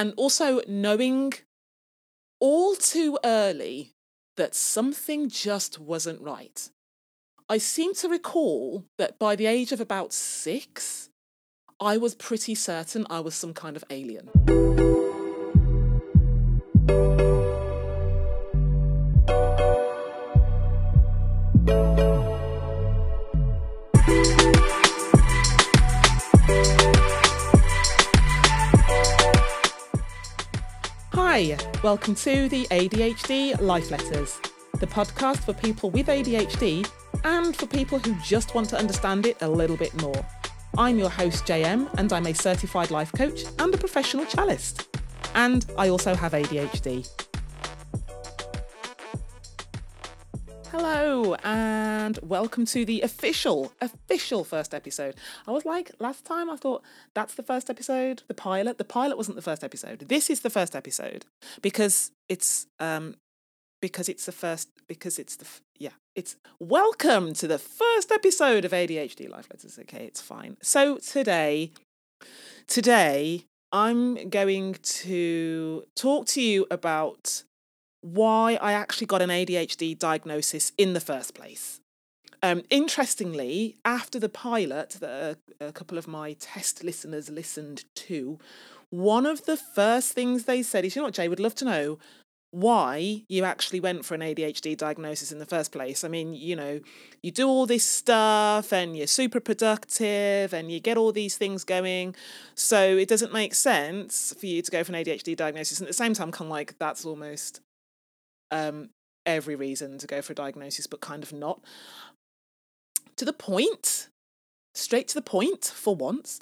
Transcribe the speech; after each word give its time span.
and 0.00 0.14
also 0.16 0.62
knowing 0.66 1.30
all 2.40 2.74
too 2.74 3.18
early 3.22 3.92
that 4.38 4.54
something 4.54 5.28
just 5.28 5.78
wasn't 5.78 6.18
right. 6.22 6.70
I 7.50 7.58
seem 7.58 7.92
to 7.96 8.08
recall 8.08 8.86
that 8.96 9.18
by 9.18 9.36
the 9.36 9.44
age 9.44 9.72
of 9.72 9.80
about 9.80 10.14
six, 10.14 11.10
I 11.78 11.98
was 11.98 12.14
pretty 12.14 12.54
certain 12.54 13.06
I 13.10 13.20
was 13.20 13.34
some 13.34 13.52
kind 13.52 13.76
of 13.76 13.84
alien. 13.90 14.30
Hi, 31.40 31.56
welcome 31.82 32.14
to 32.16 32.50
the 32.50 32.66
ADHD 32.66 33.58
Life 33.62 33.90
Letters, 33.90 34.38
the 34.78 34.86
podcast 34.86 35.38
for 35.38 35.54
people 35.54 35.90
with 35.90 36.08
ADHD 36.08 36.86
and 37.24 37.56
for 37.56 37.66
people 37.66 37.98
who 37.98 38.14
just 38.16 38.54
want 38.54 38.68
to 38.68 38.76
understand 38.76 39.24
it 39.24 39.40
a 39.40 39.48
little 39.48 39.78
bit 39.78 39.98
more. 40.02 40.22
I'm 40.76 40.98
your 40.98 41.08
host, 41.08 41.46
JayEmme, 41.46 41.88
and 41.94 42.12
I'm 42.12 42.26
a 42.26 42.34
certified 42.34 42.90
life 42.90 43.10
coach 43.12 43.44
and 43.58 43.74
a 43.74 43.78
professional 43.78 44.26
cellist. 44.26 44.98
And 45.34 45.64
I 45.78 45.88
also 45.88 46.14
have 46.14 46.32
ADHD. 46.32 47.29
Hello, 50.70 51.34
and 51.42 52.16
welcome 52.22 52.64
to 52.66 52.84
the 52.84 53.00
official, 53.00 53.72
official 53.80 54.44
first 54.44 54.72
episode. 54.72 55.16
I 55.44 55.50
was 55.50 55.64
like, 55.64 55.90
last 55.98 56.24
time 56.24 56.48
I 56.48 56.54
thought 56.54 56.84
that's 57.12 57.34
the 57.34 57.42
first 57.42 57.68
episode, 57.68 58.22
the 58.28 58.34
pilot. 58.34 58.78
The 58.78 58.84
pilot 58.84 59.16
wasn't 59.16 59.34
the 59.34 59.42
first 59.42 59.64
episode. 59.64 60.04
This 60.08 60.30
is 60.30 60.40
the 60.40 60.48
first 60.48 60.76
episode 60.76 61.26
because 61.60 62.12
it's 62.28 62.68
um 62.78 63.16
because 63.82 64.08
it's 64.08 64.26
the 64.26 64.32
first 64.32 64.68
because 64.86 65.18
it's 65.18 65.34
the 65.34 65.46
yeah 65.76 65.90
it's 66.14 66.36
welcome 66.60 67.34
to 67.34 67.48
the 67.48 67.58
first 67.58 68.12
episode 68.12 68.64
of 68.64 68.70
ADHD 68.70 69.28
Life 69.28 69.48
Letters. 69.50 69.76
Okay, 69.76 70.04
it's 70.04 70.20
fine. 70.20 70.56
So 70.62 70.98
today, 70.98 71.72
today 72.68 73.44
I'm 73.72 74.28
going 74.28 74.74
to 74.82 75.82
talk 75.96 76.26
to 76.28 76.40
you 76.40 76.68
about 76.70 77.42
why 78.00 78.58
I 78.60 78.72
actually 78.72 79.06
got 79.06 79.22
an 79.22 79.30
ADHD 79.30 79.98
diagnosis 79.98 80.72
in 80.78 80.92
the 80.92 81.00
first 81.00 81.34
place. 81.34 81.80
Um, 82.42 82.62
interestingly, 82.70 83.76
after 83.84 84.18
the 84.18 84.30
pilot 84.30 84.96
that 85.00 85.38
a, 85.60 85.66
a 85.66 85.72
couple 85.72 85.98
of 85.98 86.08
my 86.08 86.32
test 86.34 86.82
listeners 86.82 87.28
listened 87.28 87.84
to, 87.96 88.38
one 88.88 89.26
of 89.26 89.44
the 89.44 89.56
first 89.56 90.12
things 90.12 90.44
they 90.44 90.62
said 90.62 90.84
is, 90.84 90.96
you 90.96 91.00
know 91.00 91.06
what, 91.06 91.14
Jay 91.14 91.28
would 91.28 91.40
love 91.40 91.54
to 91.56 91.64
know 91.64 91.98
why 92.52 93.22
you 93.28 93.44
actually 93.44 93.78
went 93.78 94.04
for 94.04 94.14
an 94.14 94.22
ADHD 94.22 94.76
diagnosis 94.76 95.30
in 95.30 95.38
the 95.38 95.46
first 95.46 95.70
place. 95.70 96.02
I 96.02 96.08
mean, 96.08 96.34
you 96.34 96.56
know, 96.56 96.80
you 97.22 97.30
do 97.30 97.46
all 97.46 97.64
this 97.64 97.84
stuff 97.84 98.72
and 98.72 98.96
you're 98.96 99.06
super 99.06 99.38
productive 99.38 100.52
and 100.52 100.72
you 100.72 100.80
get 100.80 100.96
all 100.96 101.12
these 101.12 101.36
things 101.36 101.62
going. 101.62 102.16
So 102.56 102.96
it 102.96 103.08
doesn't 103.08 103.32
make 103.32 103.54
sense 103.54 104.34
for 104.36 104.46
you 104.46 104.62
to 104.62 104.70
go 104.70 104.82
for 104.82 104.92
an 104.92 105.04
ADHD 105.04 105.36
diagnosis. 105.36 105.78
And 105.78 105.86
at 105.86 105.90
the 105.90 105.94
same 105.94 106.14
time, 106.14 106.32
kind 106.32 106.48
of 106.48 106.50
like 106.50 106.76
that's 106.78 107.04
almost 107.04 107.60
um, 108.50 108.90
every 109.26 109.54
reason 109.54 109.98
to 109.98 110.06
go 110.06 110.22
for 110.22 110.32
a 110.32 110.36
diagnosis, 110.36 110.86
but 110.86 111.00
kind 111.00 111.22
of 111.22 111.32
not. 111.32 111.60
To 113.16 113.24
the 113.24 113.32
point, 113.32 114.08
straight 114.74 115.08
to 115.08 115.14
the 115.14 115.22
point 115.22 115.64
for 115.64 115.94
once, 115.94 116.40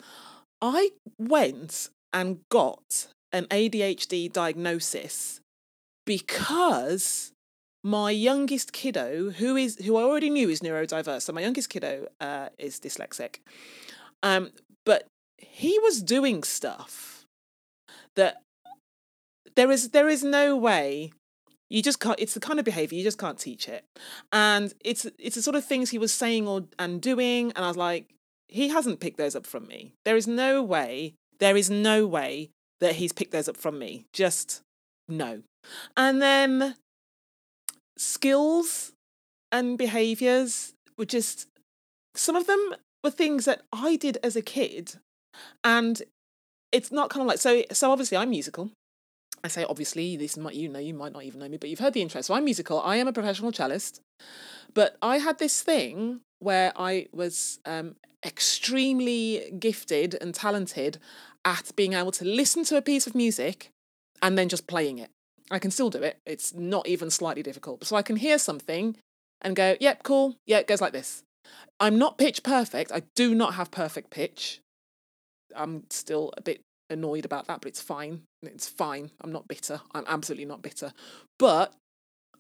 I 0.60 0.90
went 1.18 1.90
and 2.12 2.40
got 2.50 3.08
an 3.32 3.46
ADHD 3.46 4.32
diagnosis 4.32 5.40
because 6.06 7.32
my 7.84 8.10
youngest 8.10 8.72
kiddo, 8.72 9.30
who 9.30 9.56
is 9.56 9.76
who 9.84 9.96
I 9.96 10.02
already 10.02 10.30
knew 10.30 10.48
is 10.48 10.60
neurodiverse, 10.60 11.22
so 11.22 11.32
my 11.32 11.40
youngest 11.40 11.70
kiddo 11.70 12.08
uh, 12.20 12.48
is 12.58 12.80
dyslexic, 12.80 13.36
um, 14.22 14.50
but 14.84 15.06
he 15.36 15.78
was 15.78 16.02
doing 16.02 16.42
stuff 16.42 17.24
that 18.16 18.42
there 19.54 19.70
is 19.70 19.90
there 19.90 20.08
is 20.08 20.24
no 20.24 20.56
way 20.56 21.12
you 21.70 21.82
just 21.82 22.00
can't 22.00 22.18
it's 22.18 22.34
the 22.34 22.40
kind 22.40 22.58
of 22.58 22.64
behavior 22.64 22.96
you 22.96 23.04
just 23.04 23.18
can't 23.18 23.38
teach 23.38 23.68
it. 23.68 23.84
And 24.32 24.72
it's 24.84 25.06
it's 25.18 25.36
the 25.36 25.42
sort 25.42 25.56
of 25.56 25.64
things 25.64 25.90
he 25.90 25.98
was 25.98 26.12
saying 26.12 26.46
or 26.48 26.64
and 26.78 27.00
doing 27.00 27.52
and 27.54 27.64
i 27.64 27.68
was 27.68 27.76
like 27.76 28.10
he 28.48 28.68
hasn't 28.68 29.00
picked 29.00 29.18
those 29.18 29.36
up 29.36 29.46
from 29.46 29.66
me. 29.66 29.92
There 30.04 30.16
is 30.16 30.26
no 30.26 30.62
way 30.62 31.14
there 31.38 31.56
is 31.56 31.70
no 31.70 32.06
way 32.06 32.50
that 32.80 32.96
he's 32.96 33.12
picked 33.12 33.32
those 33.32 33.48
up 33.48 33.56
from 33.56 33.78
me. 33.78 34.06
Just 34.12 34.62
no. 35.08 35.42
And 35.96 36.20
then 36.22 36.76
skills 37.96 38.92
and 39.50 39.76
behaviors 39.76 40.72
were 40.96 41.04
just 41.04 41.48
some 42.14 42.36
of 42.36 42.46
them 42.46 42.74
were 43.02 43.10
things 43.10 43.44
that 43.44 43.62
i 43.72 43.96
did 43.96 44.18
as 44.22 44.36
a 44.36 44.42
kid 44.42 44.94
and 45.64 46.02
it's 46.70 46.92
not 46.92 47.10
kind 47.10 47.22
of 47.22 47.26
like 47.26 47.38
so 47.38 47.62
so 47.72 47.90
obviously 47.90 48.16
i'm 48.16 48.30
musical 48.30 48.70
I 49.48 49.50
say 49.50 49.64
obviously 49.66 50.14
this 50.18 50.36
might 50.36 50.54
you 50.54 50.68
know 50.68 50.78
you 50.78 50.92
might 50.92 51.14
not 51.14 51.24
even 51.24 51.40
know 51.40 51.48
me, 51.48 51.56
but 51.56 51.70
you've 51.70 51.78
heard 51.78 51.94
the 51.94 52.02
intro. 52.02 52.20
So 52.20 52.34
I'm 52.34 52.44
musical. 52.44 52.82
I 52.82 52.96
am 52.96 53.08
a 53.08 53.14
professional 53.14 53.50
cellist, 53.50 54.00
but 54.74 54.98
I 55.00 55.16
had 55.16 55.38
this 55.38 55.62
thing 55.62 56.20
where 56.38 56.70
I 56.76 57.06
was 57.12 57.58
um, 57.64 57.96
extremely 58.22 59.50
gifted 59.58 60.16
and 60.20 60.34
talented 60.34 60.98
at 61.46 61.74
being 61.76 61.94
able 61.94 62.12
to 62.12 62.26
listen 62.26 62.62
to 62.64 62.76
a 62.76 62.82
piece 62.82 63.06
of 63.06 63.14
music 63.14 63.70
and 64.20 64.36
then 64.36 64.50
just 64.50 64.66
playing 64.66 64.98
it. 64.98 65.08
I 65.50 65.58
can 65.58 65.70
still 65.70 65.88
do 65.88 66.02
it. 66.02 66.18
It's 66.26 66.52
not 66.52 66.86
even 66.86 67.08
slightly 67.08 67.42
difficult. 67.42 67.86
So 67.86 67.96
I 67.96 68.02
can 68.02 68.16
hear 68.16 68.36
something 68.38 68.96
and 69.40 69.56
go, 69.56 69.76
yep, 69.80 70.02
cool. 70.02 70.36
Yeah, 70.44 70.58
it 70.58 70.66
goes 70.66 70.82
like 70.82 70.92
this. 70.92 71.22
I'm 71.80 71.98
not 71.98 72.18
pitch 72.18 72.42
perfect. 72.42 72.92
I 72.92 73.04
do 73.16 73.34
not 73.34 73.54
have 73.54 73.70
perfect 73.70 74.10
pitch. 74.10 74.60
I'm 75.56 75.84
still 75.88 76.34
a 76.36 76.42
bit 76.42 76.60
annoyed 76.90 77.24
about 77.24 77.46
that, 77.46 77.60
but 77.60 77.68
it's 77.68 77.82
fine. 77.82 78.22
It's 78.42 78.68
fine. 78.68 79.10
I'm 79.20 79.32
not 79.32 79.48
bitter. 79.48 79.80
I'm 79.92 80.04
absolutely 80.06 80.46
not 80.46 80.62
bitter. 80.62 80.92
But 81.38 81.74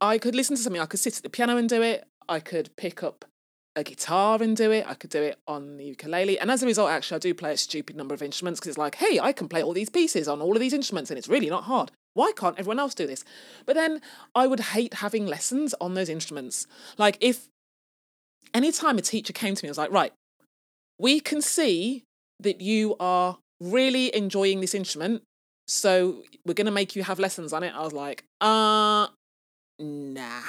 I 0.00 0.18
could 0.18 0.34
listen 0.34 0.56
to 0.56 0.62
something. 0.62 0.80
I 0.80 0.86
could 0.86 1.00
sit 1.00 1.16
at 1.16 1.22
the 1.22 1.30
piano 1.30 1.56
and 1.56 1.68
do 1.68 1.82
it. 1.82 2.04
I 2.28 2.40
could 2.40 2.70
pick 2.76 3.02
up 3.02 3.24
a 3.76 3.84
guitar 3.84 4.42
and 4.42 4.56
do 4.56 4.70
it. 4.70 4.84
I 4.88 4.94
could 4.94 5.10
do 5.10 5.22
it 5.22 5.38
on 5.46 5.76
the 5.76 5.84
ukulele. 5.84 6.38
And 6.38 6.50
as 6.50 6.62
a 6.62 6.66
result, 6.66 6.90
actually, 6.90 7.16
I 7.16 7.20
do 7.20 7.34
play 7.34 7.52
a 7.52 7.56
stupid 7.56 7.96
number 7.96 8.14
of 8.14 8.22
instruments 8.22 8.60
because 8.60 8.70
it's 8.70 8.78
like, 8.78 8.96
hey, 8.96 9.20
I 9.20 9.32
can 9.32 9.48
play 9.48 9.62
all 9.62 9.72
these 9.72 9.90
pieces 9.90 10.28
on 10.28 10.40
all 10.40 10.54
of 10.54 10.60
these 10.60 10.72
instruments 10.72 11.10
and 11.10 11.18
it's 11.18 11.28
really 11.28 11.48
not 11.48 11.64
hard. 11.64 11.90
Why 12.14 12.32
can't 12.36 12.58
everyone 12.58 12.80
else 12.80 12.94
do 12.94 13.06
this? 13.06 13.24
But 13.64 13.76
then 13.76 14.00
I 14.34 14.46
would 14.46 14.60
hate 14.60 14.94
having 14.94 15.26
lessons 15.26 15.74
on 15.80 15.94
those 15.94 16.08
instruments. 16.08 16.66
Like, 16.96 17.16
if 17.20 17.46
anytime 18.52 18.98
a 18.98 19.02
teacher 19.02 19.32
came 19.32 19.54
to 19.54 19.64
me 19.64 19.68
and 19.68 19.70
was 19.70 19.78
like, 19.78 19.92
right, 19.92 20.12
we 20.98 21.20
can 21.20 21.40
see 21.40 22.02
that 22.40 22.60
you 22.60 22.96
are 22.98 23.38
really 23.60 24.14
enjoying 24.14 24.60
this 24.60 24.74
instrument. 24.74 25.22
So 25.66 26.22
we're 26.46 26.54
going 26.54 26.66
to 26.66 26.72
make 26.72 26.96
you 26.96 27.02
have 27.02 27.18
lessons 27.18 27.52
on 27.52 27.62
it. 27.62 27.74
I 27.74 27.82
was 27.82 27.92
like, 27.92 28.24
uh, 28.40 29.08
nah. 29.78 30.42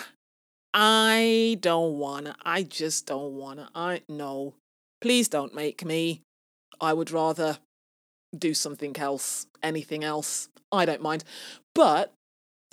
I 0.73 1.57
don't 1.61 1.97
wanna. 1.97 2.35
I 2.43 2.63
just 2.63 3.07
don't 3.07 3.33
wanna. 3.33 3.69
I 3.73 4.01
no. 4.07 4.53
Please 5.01 5.27
don't 5.27 5.53
make 5.55 5.83
me. 5.83 6.21
I 6.79 6.93
would 6.93 7.11
rather 7.11 7.57
do 8.37 8.53
something 8.53 8.95
else, 8.97 9.47
anything 9.63 10.03
else. 10.03 10.49
I 10.71 10.85
don't 10.85 11.01
mind. 11.01 11.23
But 11.73 12.13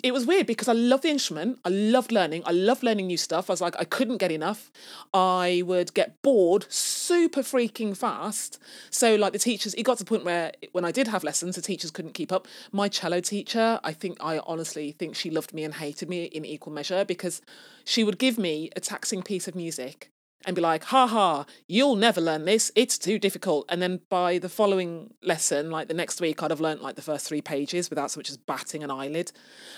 it 0.03 0.13
was 0.13 0.27
weird 0.27 0.45
because 0.45 0.67
I 0.67 0.73
love 0.73 1.01
the 1.01 1.09
instrument. 1.09 1.59
I 1.65 1.69
loved 1.69 2.11
learning. 2.11 2.43
I 2.45 2.51
loved 2.51 2.83
learning 2.83 3.07
new 3.07 3.17
stuff. 3.17 3.49
I 3.49 3.53
was 3.53 3.61
like, 3.61 3.75
I 3.79 3.83
couldn't 3.83 4.17
get 4.17 4.31
enough. 4.31 4.71
I 5.11 5.63
would 5.65 5.93
get 5.95 6.21
bored 6.21 6.67
super 6.69 7.41
freaking 7.41 7.97
fast. 7.97 8.59
So, 8.91 9.15
like, 9.15 9.33
the 9.33 9.39
teachers, 9.39 9.73
it 9.73 9.83
got 9.83 9.97
to 9.97 10.03
the 10.03 10.07
point 10.07 10.23
where 10.23 10.51
when 10.71 10.85
I 10.85 10.91
did 10.91 11.07
have 11.07 11.23
lessons, 11.23 11.55
the 11.55 11.63
teachers 11.63 11.89
couldn't 11.89 12.13
keep 12.13 12.31
up. 12.31 12.47
My 12.71 12.89
cello 12.89 13.21
teacher, 13.21 13.79
I 13.83 13.91
think, 13.91 14.17
I 14.21 14.37
honestly 14.39 14.91
think 14.91 15.15
she 15.15 15.31
loved 15.31 15.51
me 15.51 15.63
and 15.63 15.73
hated 15.73 16.09
me 16.09 16.25
in 16.25 16.45
equal 16.45 16.73
measure 16.73 17.03
because 17.03 17.41
she 17.83 18.03
would 18.03 18.19
give 18.19 18.37
me 18.37 18.69
a 18.75 18.79
taxing 18.79 19.23
piece 19.23 19.47
of 19.47 19.55
music 19.55 20.11
and 20.45 20.55
be 20.55 20.61
like, 20.61 20.85
ha 20.85 21.07
ha, 21.07 21.45
you'll 21.67 21.95
never 21.95 22.21
learn 22.21 22.45
this. 22.45 22.71
It's 22.75 22.97
too 22.97 23.19
difficult. 23.19 23.65
And 23.69 23.81
then 23.81 24.01
by 24.09 24.37
the 24.37 24.49
following 24.49 25.13
lesson, 25.21 25.71
like 25.71 25.87
the 25.87 25.93
next 25.93 26.21
week, 26.21 26.41
I'd 26.41 26.51
have 26.51 26.61
learnt 26.61 26.81
like 26.81 26.95
the 26.95 27.01
first 27.01 27.27
three 27.27 27.41
pages 27.41 27.89
without 27.89 28.11
so 28.11 28.19
much 28.19 28.29
as 28.29 28.37
batting 28.37 28.83
an 28.83 28.91
eyelid. 28.91 29.31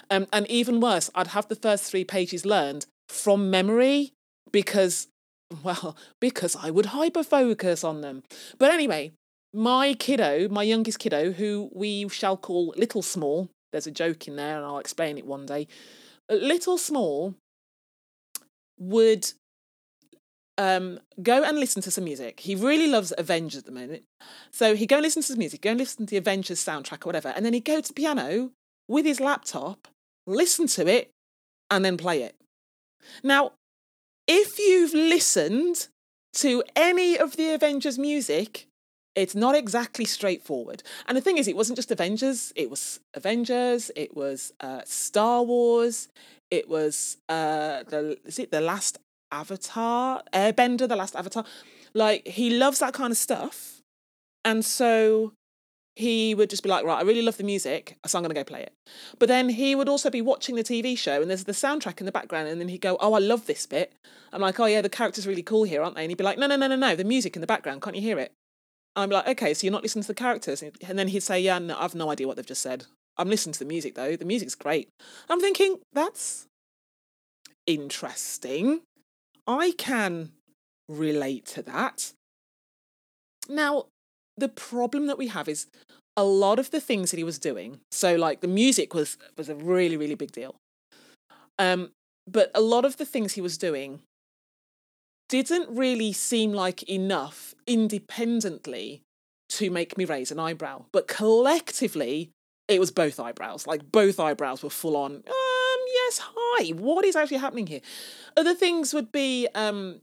Um, 0.10 0.28
and 0.34 0.46
even 0.48 0.80
worse, 0.80 1.10
I'd 1.16 1.28
have 1.28 1.48
the 1.48 1.56
first 1.56 1.86
three 1.86 2.04
pages 2.04 2.46
learned 2.46 2.86
from 3.08 3.50
memory 3.50 4.12
because, 4.52 5.08
well, 5.64 5.96
because 6.20 6.56
I 6.56 6.70
would 6.70 6.88
hyper 6.88 7.24
focus 7.24 7.84
on 7.84 8.02
them. 8.02 8.24
But 8.58 8.72
anyway, 8.72 9.14
my 9.54 9.94
kiddo, 9.94 10.50
my 10.50 10.64
youngest 10.64 11.00
kiddo, 11.00 11.32
who 11.32 11.70
we 11.74 12.08
shall 12.10 12.38
call 12.38 12.74
Little 12.78 13.02
Small, 13.02 13.50
there's 13.72 13.88
a 13.88 13.92
joke 13.92 14.28
in 14.28 14.36
there 14.36 14.58
and 14.58 14.66
I'll 14.66 14.80
explain 14.80 15.18
it 15.18 15.26
one 15.26 15.46
day. 15.46 15.68
Little 16.30 16.78
Small 16.78 17.36
would 18.78 19.32
um, 20.60 21.00
go 21.24 21.42
and 21.42 21.58
listen 21.58 21.82
to 21.82 21.90
some 21.90 22.04
music. 22.04 22.42
He 22.42 22.54
really 22.54 22.88
loves 22.88 23.14
Avengers 23.18 23.60
at 23.60 23.66
the 23.66 23.72
moment. 23.72 24.04
So 24.52 24.76
he'd 24.76 24.88
go 24.88 24.98
and 24.98 25.04
listen 25.04 25.22
to 25.22 25.30
some 25.30 25.40
music, 25.40 25.62
go 25.62 25.72
and 25.72 25.80
listen 25.80 26.06
to 26.06 26.12
the 26.12 26.18
Avengers 26.18 26.64
soundtrack 26.64 27.06
or 27.06 27.08
whatever. 27.08 27.30
And 27.30 27.46
then 27.46 27.54
he'd 27.54 27.64
go 27.64 27.80
to 27.80 27.88
the 27.88 27.94
piano 27.94 28.52
with 28.88 29.06
his 29.06 29.22
laptop, 29.22 29.88
listen 30.28 30.68
to 30.68 30.86
it, 30.86 31.12
and 31.72 31.86
then 31.86 31.96
play 31.96 32.24
it. 32.24 32.36
Now, 33.24 33.54
if 34.28 34.60
you've 34.60 34.94
listened 34.94 35.88
to 36.34 36.62
any 36.76 37.18
of 37.18 37.38
the 37.38 37.54
Avengers 37.54 37.98
music, 37.98 38.68
it's 39.16 39.36
not 39.36 39.56
exactly 39.56 40.06
straightforward. 40.06 40.84
And 41.08 41.18
the 41.18 41.22
thing 41.22 41.38
is, 41.38 41.48
it 41.48 41.56
wasn't 41.56 41.78
just 41.78 41.90
Avengers, 41.90 42.52
it 42.58 42.70
was 42.70 43.00
Avengers, 43.14 43.92
it 43.96 44.14
was 44.16 44.52
uh, 44.60 44.82
Star 44.86 45.42
Wars, 45.42 46.10
it 46.52 46.68
was 46.68 47.18
uh, 47.30 47.84
the 47.84 48.18
is 48.26 48.40
it 48.40 48.52
the 48.52 48.62
last 48.62 49.00
Avatar, 49.32 50.24
Airbender, 50.34 50.88
the 50.88 50.96
last 50.96 51.16
Avatar. 51.16 51.46
Like 51.94 52.28
he 52.28 52.52
loves 52.52 52.80
that 52.80 52.94
kind 52.94 53.12
of 53.12 53.18
stuff, 53.18 53.82
and 54.46 54.64
so 54.64 55.34
he 55.96 56.34
would 56.34 56.50
just 56.50 56.64
be 56.64 56.70
like, 56.70 56.86
right, 56.86 57.00
I 57.00 57.02
really 57.02 57.22
love 57.22 57.36
the 57.36 57.44
music, 57.44 57.98
so 58.06 58.18
I'm 58.18 58.24
going 58.24 58.34
to 58.34 58.40
go 58.40 58.46
play 58.46 58.62
it. 58.62 58.72
But 59.20 59.28
then 59.28 59.50
he 59.50 59.76
would 59.76 59.90
also 59.90 60.10
be 60.10 60.22
watching 60.22 60.56
the 60.56 60.64
TV 60.64 60.98
show 60.98 61.22
and 61.22 61.30
there's 61.30 61.44
the 61.44 61.52
soundtrack 61.52 62.00
in 62.00 62.06
the 62.06 62.12
background, 62.12 62.48
and 62.48 62.62
then 62.62 62.70
he'd 62.70 62.80
go, 62.80 62.96
oh, 63.02 63.14
I 63.14 63.20
love 63.20 63.48
this 63.48 63.66
bit. 63.66 63.92
I'm 64.32 64.40
like, 64.40 64.60
oh, 64.62 64.66
yeah, 64.66 64.82
the 64.82 64.88
character's 64.88 65.26
are 65.26 65.30
really 65.30 65.44
cool 65.44 65.64
here, 65.64 65.82
aren't 65.82 65.96
they? 65.96 66.04
And 66.04 66.12
he'd 66.12 66.18
be 66.18 66.24
like, 66.24 66.38
no, 66.38 66.48
no, 66.48 66.56
no, 66.56 66.68
no, 66.68 66.78
no, 66.78 66.96
the 66.96 67.04
music 67.04 67.36
in 67.36 67.42
the 67.42 67.48
background, 67.48 67.82
can't 67.82 67.98
you 67.98 68.02
hear 68.02 68.18
it? 68.18 68.32
I'm 68.96 69.10
like, 69.10 69.28
okay, 69.28 69.54
so 69.54 69.66
you're 69.66 69.74
not 69.74 69.84
listening 69.84 70.04
to 70.04 70.08
the 70.08 70.14
characters. 70.14 70.62
And 70.62 70.98
then 70.98 71.10
he'd 71.10 71.24
say, 71.24 71.40
yeah, 71.42 71.60
no, 71.60 71.78
I've 71.78 71.96
no 71.96 72.10
idea 72.10 72.28
what 72.28 72.38
they've 72.38 72.46
just 72.46 72.62
said. 72.62 72.86
I'm 73.18 73.30
listening 73.30 73.54
to 73.54 73.60
the 73.60 73.66
music 73.66 73.96
though. 73.96 74.16
The 74.16 74.26
music's 74.26 74.56
great. 74.56 74.88
I'm 75.30 75.42
thinking, 75.42 75.80
that's 75.92 76.48
interesting. 77.68 78.82
I 79.50 79.72
can 79.78 80.32
relate 80.88 81.48
to 81.48 81.64
that. 81.64 82.14
Now, 83.50 83.88
the 84.38 84.48
problem 84.48 85.08
that 85.08 85.18
we 85.18 85.28
have 85.28 85.50
is 85.50 85.66
a 86.16 86.24
lot 86.24 86.60
of 86.60 86.70
the 86.70 86.80
things 86.80 87.10
that 87.10 87.18
he 87.18 87.24
was 87.24 87.40
doing. 87.40 87.80
So, 87.92 88.16
like 88.16 88.42
the 88.42 88.48
music 88.48 88.94
was 88.94 89.18
was 89.38 89.50
a 89.50 89.56
really 89.56 89.98
really 89.98 90.14
big 90.14 90.32
deal. 90.32 90.56
Um, 91.58 91.92
but 92.28 92.52
a 92.54 92.62
lot 92.62 92.86
of 92.86 92.98
the 92.98 93.06
things 93.06 93.34
he 93.34 93.42
was 93.42 93.58
doing 93.58 94.02
didn't 95.30 95.76
really 95.76 96.14
seem 96.14 96.54
like 96.54 96.84
enough 96.84 97.56
independently 97.66 99.02
to 99.50 99.72
make 99.72 99.98
me 99.98 100.06
raise 100.06 100.32
an 100.32 100.40
eyebrow. 100.40 100.86
But 100.94 101.08
collectively, 101.08 102.30
it 102.68 102.80
was 102.80 102.92
both 102.92 103.20
eyebrows. 103.20 103.66
Like 103.66 103.92
both 103.92 104.20
eyebrows 104.20 104.62
were 104.62 104.70
full 104.70 104.96
on. 104.96 105.24
Um, 105.28 105.34
yes, 105.94 106.22
hi. 106.24 106.70
What 106.70 107.06
is 107.06 107.16
actually 107.16 107.38
happening 107.38 107.68
here? 107.68 107.82
Other 108.38 108.54
things 108.54 108.94
would 108.94 109.12
be 109.12 109.48
um, 109.56 110.02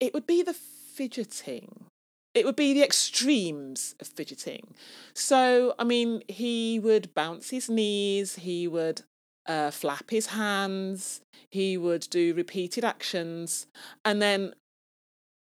it 0.00 0.14
would 0.14 0.26
be 0.26 0.42
the 0.42 0.54
fidgeting 0.54 1.86
it 2.34 2.44
would 2.44 2.56
be 2.56 2.74
the 2.74 2.82
extremes 2.82 3.94
of 4.00 4.08
fidgeting. 4.08 4.74
So, 5.14 5.74
I 5.78 5.84
mean, 5.84 6.22
he 6.28 6.80
would 6.80 7.14
bounce 7.14 7.50
his 7.50 7.70
knees, 7.70 8.36
he 8.36 8.66
would 8.66 9.02
uh, 9.46 9.70
flap 9.70 10.10
his 10.10 10.26
hands, 10.26 11.20
he 11.50 11.76
would 11.76 12.08
do 12.10 12.34
repeated 12.34 12.84
actions, 12.84 13.66
and 14.04 14.20
then 14.20 14.54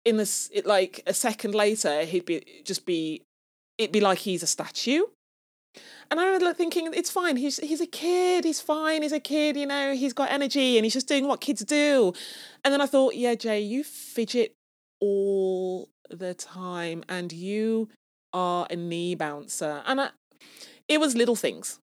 in 0.04 0.18
this, 0.18 0.50
it, 0.52 0.66
like 0.66 1.02
a 1.06 1.14
second 1.14 1.54
later, 1.54 2.04
he'd 2.04 2.26
be 2.26 2.44
just 2.64 2.84
be, 2.84 3.22
it'd 3.78 3.92
be 3.92 4.00
like 4.00 4.18
he's 4.18 4.42
a 4.42 4.46
statue. 4.46 5.04
And 6.10 6.20
I 6.20 6.26
remember 6.26 6.52
thinking, 6.52 6.92
it's 6.92 7.10
fine. 7.10 7.36
He's 7.36 7.56
he's 7.58 7.80
a 7.80 7.86
kid. 7.86 8.44
He's 8.44 8.60
fine. 8.60 9.02
He's 9.02 9.12
a 9.12 9.20
kid. 9.20 9.56
You 9.56 9.66
know, 9.66 9.94
he's 9.94 10.12
got 10.12 10.30
energy, 10.30 10.76
and 10.76 10.84
he's 10.84 10.92
just 10.92 11.08
doing 11.08 11.26
what 11.26 11.40
kids 11.40 11.64
do. 11.64 12.12
And 12.64 12.72
then 12.72 12.80
I 12.80 12.86
thought, 12.86 13.14
yeah, 13.14 13.34
Jay, 13.34 13.60
you 13.60 13.82
fidget 13.82 14.54
all 15.00 15.88
the 16.08 16.34
time 16.34 17.02
and 17.08 17.32
you 17.32 17.88
are 18.32 18.66
a 18.70 18.76
knee 18.76 19.14
bouncer. 19.14 19.82
And 19.86 20.00
I, 20.00 20.10
it 20.88 21.00
was 21.00 21.16
little 21.16 21.36
things. 21.36 21.78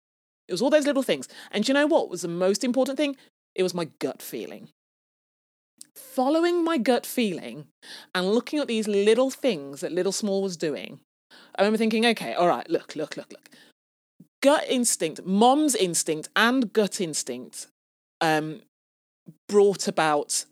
It 0.47 0.53
was 0.53 0.62
all 0.62 0.69
those 0.69 0.85
little 0.85 1.03
things. 1.03 1.27
And 1.51 1.68
you 1.68 1.74
know 1.74 1.85
what 1.85 2.09
was 2.09 2.21
the 2.21 2.27
most 2.27 2.63
important 2.63 2.97
thing? 2.97 3.18
It 3.56 3.63
was 3.63 3.74
my 3.74 3.89
gut 4.00 4.21
feeling. 4.21 4.69
Following 5.95 6.63
my 6.63 6.77
gut 6.77 7.06
feeling 7.06 7.65
and 8.15 8.31
looking 8.31 8.59
at 8.59 8.68
these 8.68 8.88
little 8.88 9.30
things 9.30 9.81
that 9.81 9.92
Little 9.92 10.12
Small 10.12 10.42
was 10.42 10.56
doing, 10.56 11.01
I 11.56 11.62
remember 11.62 11.77
thinking, 11.77 12.06
okay, 12.06 12.33
all 12.33 12.47
right, 12.47 12.69
look, 12.69 12.95
look, 12.95 13.18
look, 13.18 13.31
look. 13.31 13.50
Gut 14.41 14.63
instinct, 14.69 15.25
mom's 15.25 15.75
instinct, 15.75 16.30
and 16.36 16.71
gut 16.71 17.01
instinct 17.01 17.68
um, 18.21 18.62
brought 19.47 19.88
about 19.88 20.45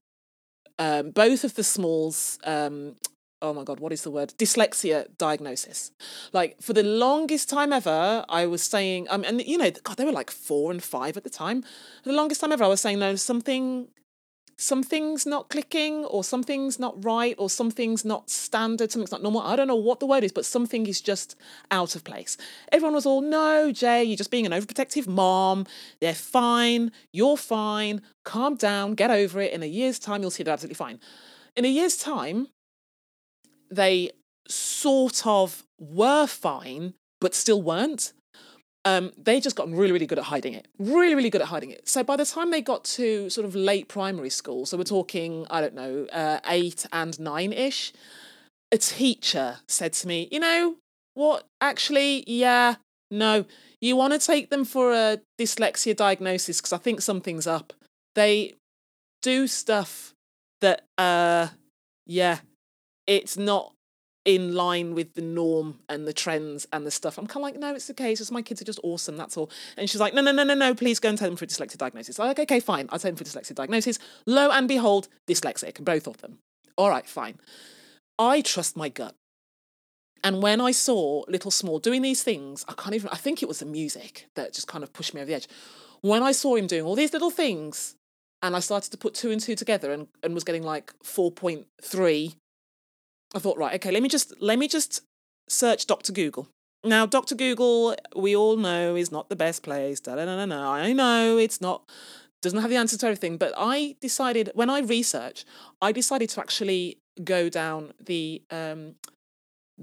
um, 0.80 1.12
both 1.12 1.44
of 1.44 1.56
the 1.56 1.64
smalls 1.64 2.38
um, 2.44 2.96
oh 3.42 3.54
my 3.54 3.64
god 3.64 3.80
what 3.80 3.92
is 3.92 4.04
the 4.04 4.12
word? 4.12 4.34
Dyslexia 4.38 5.08
diagnosis. 5.18 5.92
Like 6.34 6.62
for 6.62 6.74
the 6.74 6.84
longest 6.84 7.50
time 7.50 7.72
ever 7.74 8.26
i 8.30 8.46
was 8.46 8.64
saying 8.64 9.08
um 9.10 9.24
and 9.26 9.42
you 9.46 9.58
know 9.58 9.72
god 9.84 9.98
they 9.98 10.06
were 10.06 10.12
like 10.12 10.32
four 10.32 10.72
and 10.72 10.82
five 10.82 11.18
at 11.18 11.24
the 11.24 11.30
time. 11.30 11.62
For 12.04 12.10
the 12.10 12.16
longest 12.16 12.42
time 12.42 12.52
ever 12.52 12.64
i 12.64 12.68
was 12.68 12.82
saying 12.82 13.00
no 13.00 13.16
something 13.16 13.88
something's 14.58 15.26
not 15.26 15.50
clicking 15.50 16.04
or 16.06 16.24
something's 16.24 16.80
not 16.80 17.04
right 17.06 17.36
or 17.38 17.50
something's 17.50 18.04
not 18.04 18.30
standard 18.30 18.92
something's 18.92 19.12
not 19.12 19.22
normal. 19.22 19.42
I 19.42 19.56
don't 19.56 19.68
know 19.68 19.76
what 19.76 20.00
the 20.00 20.06
word 20.06 20.24
is 20.24 20.32
but 20.32 20.46
something 20.46 20.88
is 20.88 21.00
just 21.02 21.36
out 21.70 21.96
of 21.96 22.04
place. 22.04 22.38
Everyone 22.72 22.96
was 22.96 23.06
all 23.06 23.22
no 23.22 23.72
jay 23.72 24.04
you're 24.04 24.18
just 24.18 24.32
being 24.32 24.46
an 24.46 24.52
overprotective 24.52 25.08
mom. 25.08 25.66
They're 26.02 26.16
fine. 26.16 26.92
You're 27.14 27.38
fine. 27.38 28.02
Calm 28.26 28.56
down. 28.56 28.96
Get 28.96 29.12
over 29.12 29.40
it. 29.42 29.54
In 29.54 29.64
a 29.64 29.68
year's 29.68 30.00
time 30.00 30.22
you'll 30.22 30.32
see 30.32 30.44
they're 30.44 30.54
absolutely 30.54 30.76
fine. 30.76 31.00
In 31.56 31.66
a 31.66 31.70
year's 31.70 31.98
time 31.98 32.48
they 33.70 34.12
sort 34.48 35.28
of 35.28 35.64
were 35.80 36.26
fine, 36.26 36.94
but 37.20 37.36
still 37.36 37.62
weren't. 37.62 38.14
Um, 38.88 39.12
they 39.18 39.42
just 39.42 39.58
got 39.58 39.70
really, 39.70 39.92
really 39.92 40.06
good 40.06 40.18
at 40.18 40.24
hiding 40.26 40.54
it. 40.54 40.66
Really, 40.80 41.14
really 41.14 41.30
good 41.30 41.42
at 41.42 41.50
hiding 41.50 41.72
it. 41.72 41.90
So 41.90 42.04
by 42.04 42.16
the 42.16 42.26
time 42.26 42.52
they 42.52 42.62
got 42.62 42.86
to 42.86 43.30
sort 43.30 43.46
of 43.46 43.54
late 43.54 43.90
primary 43.90 44.30
school, 44.30 44.66
so 44.66 44.78
we're 44.78 44.86
talking, 44.86 45.46
I 45.50 45.60
don't 45.60 45.74
know, 45.74 46.08
uh, 46.14 46.40
eight 46.48 46.86
and 46.94 47.20
nine 47.20 47.52
ish, 47.52 47.92
a 48.72 48.78
teacher 48.78 49.58
said 49.68 49.92
to 49.94 50.08
me, 50.08 50.30
you 50.32 50.40
know 50.40 50.76
what, 51.16 51.48
actually, 51.60 52.24
yeah, 52.28 52.76
no, 53.12 53.44
you 53.82 53.98
want 53.98 54.14
to 54.14 54.20
take 54.20 54.50
them 54.52 54.64
for 54.64 54.94
a 54.94 55.20
dyslexia 55.38 55.94
diagnosis 55.94 56.62
because 56.62 56.72
I 56.72 56.78
think 56.78 57.02
something's 57.02 57.48
up. 57.48 57.74
They 58.16 58.54
do 59.22 59.48
stuff 59.48 60.14
that, 60.62 60.86
uh, 60.98 61.48
yeah, 62.06 62.40
it's 63.06 63.36
not 63.38 63.74
in 64.28 64.54
line 64.54 64.94
with 64.94 65.14
the 65.14 65.22
norm 65.22 65.80
and 65.88 66.06
the 66.06 66.12
trends 66.12 66.68
and 66.74 66.86
the 66.86 66.92
stuff. 66.92 67.18
I'm 67.18 67.28
kind 67.28 67.38
of 67.38 67.44
like, 67.44 67.60
no, 67.60 67.74
it's 67.74 67.90
okay. 67.92 68.12
It's 68.12 68.20
just 68.20 68.32
my 68.32 68.42
kids 68.42 68.62
are 68.62 68.66
just 68.66 68.82
awesome. 68.84 69.16
That's 69.16 69.38
all. 69.38 69.50
And 69.78 69.90
she's 69.90 70.02
like, 70.02 70.14
no, 70.14 70.22
no, 70.22 70.34
no, 70.34 70.44
no, 70.44 70.54
no. 70.54 70.76
Please 70.76 71.00
go 71.00 71.08
and 71.08 71.18
tell 71.18 71.30
them 71.30 71.38
for 71.38 71.46
a 71.46 71.48
dyslexia 71.48 71.78
diagnosis. 71.78 72.20
I'm 72.20 72.28
like, 72.28 72.40
okay, 72.40 72.60
fine. 72.60 72.90
I'll 72.92 73.00
tell 73.00 73.10
them 73.10 73.16
for 73.16 73.24
dyslexia 73.24 73.56
diagnosis. 73.56 74.00
Lo 74.26 74.52
and 74.52 74.68
behold, 74.68 75.08
dyslexic, 75.28 75.82
both 75.82 76.08
of 76.08 76.18
them. 76.18 76.40
All 76.78 76.90
right, 76.90 77.08
fine. 77.08 77.40
I 78.20 78.42
trust 78.42 78.76
my 78.76 78.90
gut. 78.90 79.16
And 80.26 80.44
when 80.44 80.60
I 80.60 80.72
saw 80.72 81.24
Little 81.30 81.52
Small 81.52 81.80
doing 81.80 82.02
these 82.02 82.22
things, 82.22 82.66
I 82.68 82.74
can't 82.74 82.96
even, 82.96 83.10
I 83.10 83.16
think 83.16 83.42
it 83.42 83.48
was 83.48 83.60
the 83.60 83.66
music 83.66 84.28
that 84.36 84.54
just 84.54 84.68
kind 84.68 84.84
of 84.84 84.92
pushed 84.92 85.14
me 85.14 85.22
over 85.22 85.28
the 85.28 85.36
edge. 85.36 85.48
When 86.02 86.22
I 86.22 86.34
saw 86.34 86.56
him 86.56 86.68
doing 86.68 86.84
all 86.84 86.96
these 86.96 87.14
little 87.14 87.32
things, 87.32 87.96
and 88.44 88.58
I 88.58 88.60
started 88.60 88.92
to 88.92 88.98
put 88.98 89.14
two 89.14 89.32
and 89.32 89.40
two 89.40 89.56
together 89.56 89.94
and, 89.94 90.08
and 90.22 90.34
was 90.34 90.44
getting 90.44 90.64
like 90.64 90.94
4.3 91.04 92.36
I 93.36 93.40
thought, 93.40 93.58
right, 93.58 93.76
okay, 93.76 93.92
let 93.92 94.02
me 94.02 94.10
just 94.10 94.34
let 94.42 94.60
me 94.60 94.68
just 94.68 95.02
search 95.50 95.86
Dr. 95.86 96.14
Google. 96.14 96.48
Now, 96.84 97.06
Dr. 97.06 97.36
Google, 97.36 97.96
we 98.16 98.36
all 98.36 98.56
know 98.56 98.96
is 98.96 99.12
not 99.12 99.30
the 99.30 99.36
best 99.36 99.64
place. 99.64 100.00
Da, 100.00 100.16
da, 100.16 100.26
da, 100.26 100.46
da. 100.46 100.72
I 100.72 100.94
know 100.94 101.38
it's 101.38 101.60
not 101.60 101.90
doesn't 102.42 102.62
have 102.62 102.70
the 102.70 102.76
answer 102.76 102.98
to 102.98 103.06
everything, 103.08 103.38
but 103.38 103.54
I 103.58 103.96
decided 104.00 104.52
when 104.54 104.70
I 104.70 104.80
research, 104.80 105.44
I 105.82 105.92
decided 105.92 106.30
to 106.30 106.40
actually 106.40 107.00
go 107.24 107.50
down 107.50 107.94
the 108.00 108.44
um, 108.52 108.96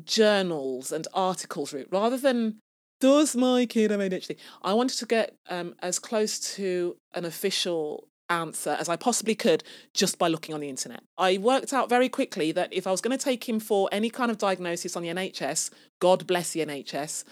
journals 0.04 0.92
and 0.92 1.06
articles 1.12 1.72
route 1.72 1.88
rather 1.90 2.16
than 2.16 2.58
does 3.00 3.34
my 3.36 3.66
kid 3.66 3.90
have 3.90 4.00
ADHD? 4.00 4.36
I 4.62 4.72
wanted 4.72 4.98
to 4.98 5.06
get 5.06 5.34
um, 5.50 5.74
as 5.82 5.98
close 5.98 6.38
to 6.54 6.96
an 7.12 7.24
official 7.24 8.08
answer 8.30 8.76
as 8.78 8.88
I 8.88 8.96
possibly 8.96 9.34
could 9.34 9.62
just 9.92 10.18
by 10.18 10.28
looking 10.28 10.54
on 10.54 10.60
the 10.60 10.68
internet. 10.68 11.02
I 11.18 11.38
worked 11.38 11.72
out 11.72 11.88
very 11.88 12.08
quickly 12.08 12.52
that 12.52 12.72
if 12.72 12.86
I 12.86 12.90
was 12.90 13.00
going 13.00 13.16
to 13.16 13.22
take 13.22 13.48
him 13.48 13.60
for 13.60 13.88
any 13.92 14.10
kind 14.10 14.30
of 14.30 14.38
diagnosis 14.38 14.96
on 14.96 15.02
the 15.02 15.08
NHS, 15.08 15.70
God 16.00 16.26
bless 16.26 16.52
the 16.52 16.60
NHS. 16.60 17.24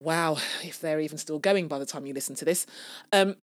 Wow, 0.00 0.38
if 0.62 0.80
they're 0.80 1.00
even 1.00 1.18
still 1.18 1.38
going 1.38 1.68
by 1.68 1.78
the 1.78 1.86
time 1.86 2.06
you 2.06 2.14
listen 2.14 2.34
to 2.36 2.44
this. 2.44 2.66
Um, 3.12 3.36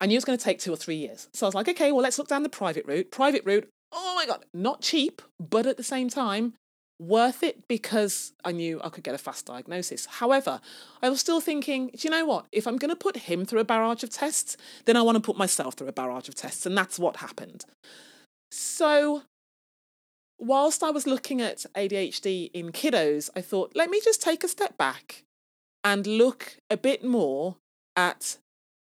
I 0.00 0.06
knew 0.06 0.14
it 0.14 0.18
was 0.18 0.24
going 0.24 0.38
to 0.38 0.44
take 0.44 0.58
two 0.58 0.72
or 0.72 0.76
three 0.76 0.96
years. 0.96 1.28
So 1.32 1.46
I 1.46 1.48
was 1.48 1.54
like, 1.54 1.68
okay, 1.68 1.92
well, 1.92 2.02
let's 2.02 2.18
look 2.18 2.28
down 2.28 2.42
the 2.42 2.48
private 2.48 2.86
route. 2.86 3.10
Private 3.10 3.44
route, 3.44 3.68
oh 3.92 4.14
my 4.14 4.26
God, 4.26 4.44
not 4.52 4.82
cheap, 4.82 5.22
but 5.40 5.66
at 5.66 5.76
the 5.76 5.82
same 5.82 6.08
time, 6.08 6.54
worth 6.98 7.42
it 7.42 7.68
because 7.68 8.32
I 8.44 8.52
knew 8.52 8.80
I 8.82 8.88
could 8.88 9.04
get 9.04 9.14
a 9.14 9.18
fast 9.18 9.46
diagnosis. 9.46 10.06
However, 10.06 10.60
I 11.02 11.08
was 11.08 11.20
still 11.20 11.40
thinking, 11.40 11.88
do 11.88 11.98
you 12.02 12.10
know 12.10 12.24
what? 12.24 12.46
If 12.52 12.66
I'm 12.66 12.76
going 12.76 12.90
to 12.90 12.96
put 12.96 13.16
him 13.16 13.44
through 13.44 13.60
a 13.60 13.64
barrage 13.64 14.02
of 14.02 14.10
tests, 14.10 14.56
then 14.86 14.96
I 14.96 15.02
want 15.02 15.16
to 15.16 15.20
put 15.20 15.36
myself 15.36 15.74
through 15.74 15.88
a 15.88 15.92
barrage 15.92 16.28
of 16.28 16.34
tests. 16.34 16.66
And 16.66 16.76
that's 16.76 16.98
what 16.98 17.16
happened. 17.16 17.64
So, 18.50 19.22
whilst 20.38 20.82
I 20.82 20.90
was 20.90 21.06
looking 21.06 21.40
at 21.40 21.66
ADHD 21.76 22.50
in 22.52 22.72
kiddos, 22.72 23.30
I 23.36 23.40
thought, 23.40 23.72
let 23.74 23.90
me 23.90 24.00
just 24.02 24.22
take 24.22 24.44
a 24.44 24.48
step 24.48 24.78
back 24.78 25.22
and 25.84 26.06
look 26.06 26.56
a 26.70 26.76
bit 26.76 27.04
more 27.04 27.56
at 27.94 28.38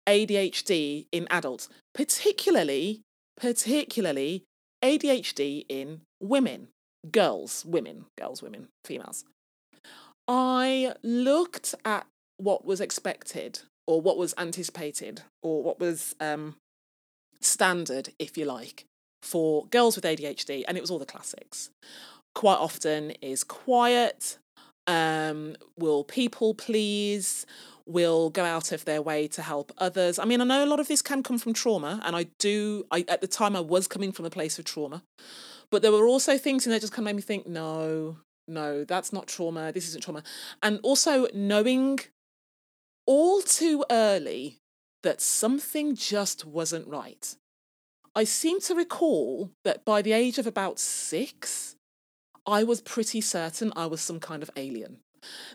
ADHD 0.08 1.06
in 1.12 1.26
adults, 1.30 1.68
particularly, 1.94 3.02
particularly 3.36 4.44
ADHD 4.82 5.66
in 5.68 6.00
women, 6.20 6.68
girls, 7.12 7.64
women, 7.64 8.06
girls, 8.18 8.42
women, 8.42 8.68
females. 8.84 9.24
I 10.26 10.94
looked 11.02 11.74
at 11.84 12.06
what 12.36 12.64
was 12.64 12.80
expected 12.80 13.60
or 13.86 14.00
what 14.00 14.18
was 14.18 14.34
anticipated 14.36 15.22
or 15.42 15.62
what 15.62 15.80
was 15.80 16.14
um, 16.20 16.56
standard, 17.40 18.10
if 18.18 18.36
you 18.36 18.44
like, 18.44 18.84
for 19.22 19.66
girls 19.66 19.96
with 19.96 20.04
ADHD, 20.04 20.64
and 20.68 20.76
it 20.76 20.80
was 20.80 20.90
all 20.90 20.98
the 20.98 21.06
classics. 21.06 21.70
Quite 22.34 22.58
often 22.58 23.12
is 23.22 23.42
quiet, 23.42 24.38
um, 24.86 25.56
will 25.78 26.04
people 26.04 26.54
please, 26.54 27.46
will 27.86 28.30
go 28.30 28.44
out 28.44 28.70
of 28.70 28.84
their 28.84 29.00
way 29.00 29.26
to 29.28 29.42
help 29.42 29.72
others. 29.78 30.18
I 30.18 30.24
mean, 30.24 30.40
I 30.40 30.44
know 30.44 30.64
a 30.64 30.66
lot 30.66 30.80
of 30.80 30.88
this 30.88 31.02
can 31.02 31.22
come 31.22 31.38
from 31.38 31.54
trauma, 31.54 32.00
and 32.04 32.14
I 32.14 32.26
do. 32.38 32.86
I 32.90 33.04
at 33.08 33.20
the 33.20 33.26
time 33.26 33.56
I 33.56 33.60
was 33.60 33.88
coming 33.88 34.12
from 34.12 34.26
a 34.26 34.30
place 34.30 34.58
of 34.58 34.64
trauma, 34.64 35.02
but 35.70 35.82
there 35.82 35.92
were 35.92 36.06
also 36.06 36.38
things 36.38 36.66
in 36.66 36.70
there 36.70 36.80
just 36.80 36.92
kind 36.92 37.00
of 37.00 37.06
made 37.06 37.16
me 37.16 37.22
think, 37.22 37.46
no, 37.46 38.18
no, 38.46 38.84
that's 38.84 39.12
not 39.12 39.26
trauma. 39.26 39.72
This 39.72 39.88
isn't 39.88 40.02
trauma, 40.02 40.22
and 40.62 40.80
also 40.82 41.26
knowing 41.34 42.00
all 43.06 43.40
too 43.42 43.84
early 43.90 44.58
that 45.02 45.20
something 45.20 45.94
just 45.94 46.44
wasn't 46.44 46.86
right. 46.86 47.36
I 48.14 48.24
seem 48.24 48.60
to 48.62 48.74
recall 48.74 49.50
that 49.64 49.84
by 49.84 50.02
the 50.02 50.12
age 50.12 50.38
of 50.38 50.46
about 50.46 50.78
six, 50.78 51.76
I 52.46 52.64
was 52.64 52.80
pretty 52.80 53.20
certain 53.20 53.72
I 53.76 53.86
was 53.86 54.00
some 54.00 54.20
kind 54.20 54.42
of 54.42 54.50
alien. 54.56 54.98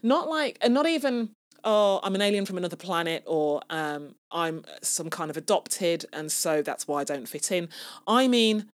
Not 0.02 0.30
like, 0.30 0.58
and 0.62 0.74
not 0.74 0.86
even, 0.86 1.32
oh, 1.64 2.00
I'm 2.04 2.16
an 2.16 2.22
alien 2.22 2.46
from 2.46 2.58
another 2.58 2.76
planet 2.76 3.24
or 3.26 3.62
um, 3.70 4.16
I'm 4.32 4.64
some 4.82 5.10
kind 5.10 5.30
of 5.30 5.38
adopted 5.38 6.06
and 6.14 6.32
so 6.32 6.62
that's 6.62 6.88
why 6.88 7.02
I 7.02 7.04
don't 7.04 7.28
fit 7.28 7.52
in. 7.52 7.70
I 8.08 8.28
mean, 8.28 8.70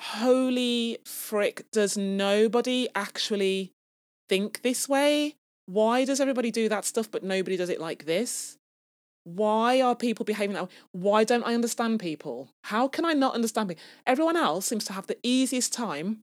holy 0.00 0.98
frick, 1.04 1.66
does 1.72 1.96
nobody 1.96 2.88
actually 2.94 3.72
think 4.28 4.62
this 4.62 4.88
way? 4.88 5.36
Why 5.66 6.04
does 6.04 6.20
everybody 6.20 6.50
do 6.50 6.68
that 6.68 6.84
stuff 6.84 7.10
but 7.10 7.22
nobody 7.22 7.56
does 7.56 7.68
it 7.68 7.80
like 7.80 8.06
this? 8.06 8.56
Why 9.24 9.80
are 9.80 9.94
people 9.94 10.24
behaving 10.24 10.54
that 10.54 10.64
way? 10.64 10.68
Why 10.92 11.24
don't 11.24 11.46
I 11.46 11.54
understand 11.54 12.00
people? 12.00 12.48
How 12.64 12.88
can 12.88 13.04
I 13.04 13.12
not 13.12 13.34
understand 13.34 13.68
people? 13.68 13.84
Everyone 14.06 14.36
else 14.36 14.66
seems 14.66 14.84
to 14.86 14.94
have 14.94 15.06
the 15.06 15.18
easiest 15.22 15.72
time 15.72 16.20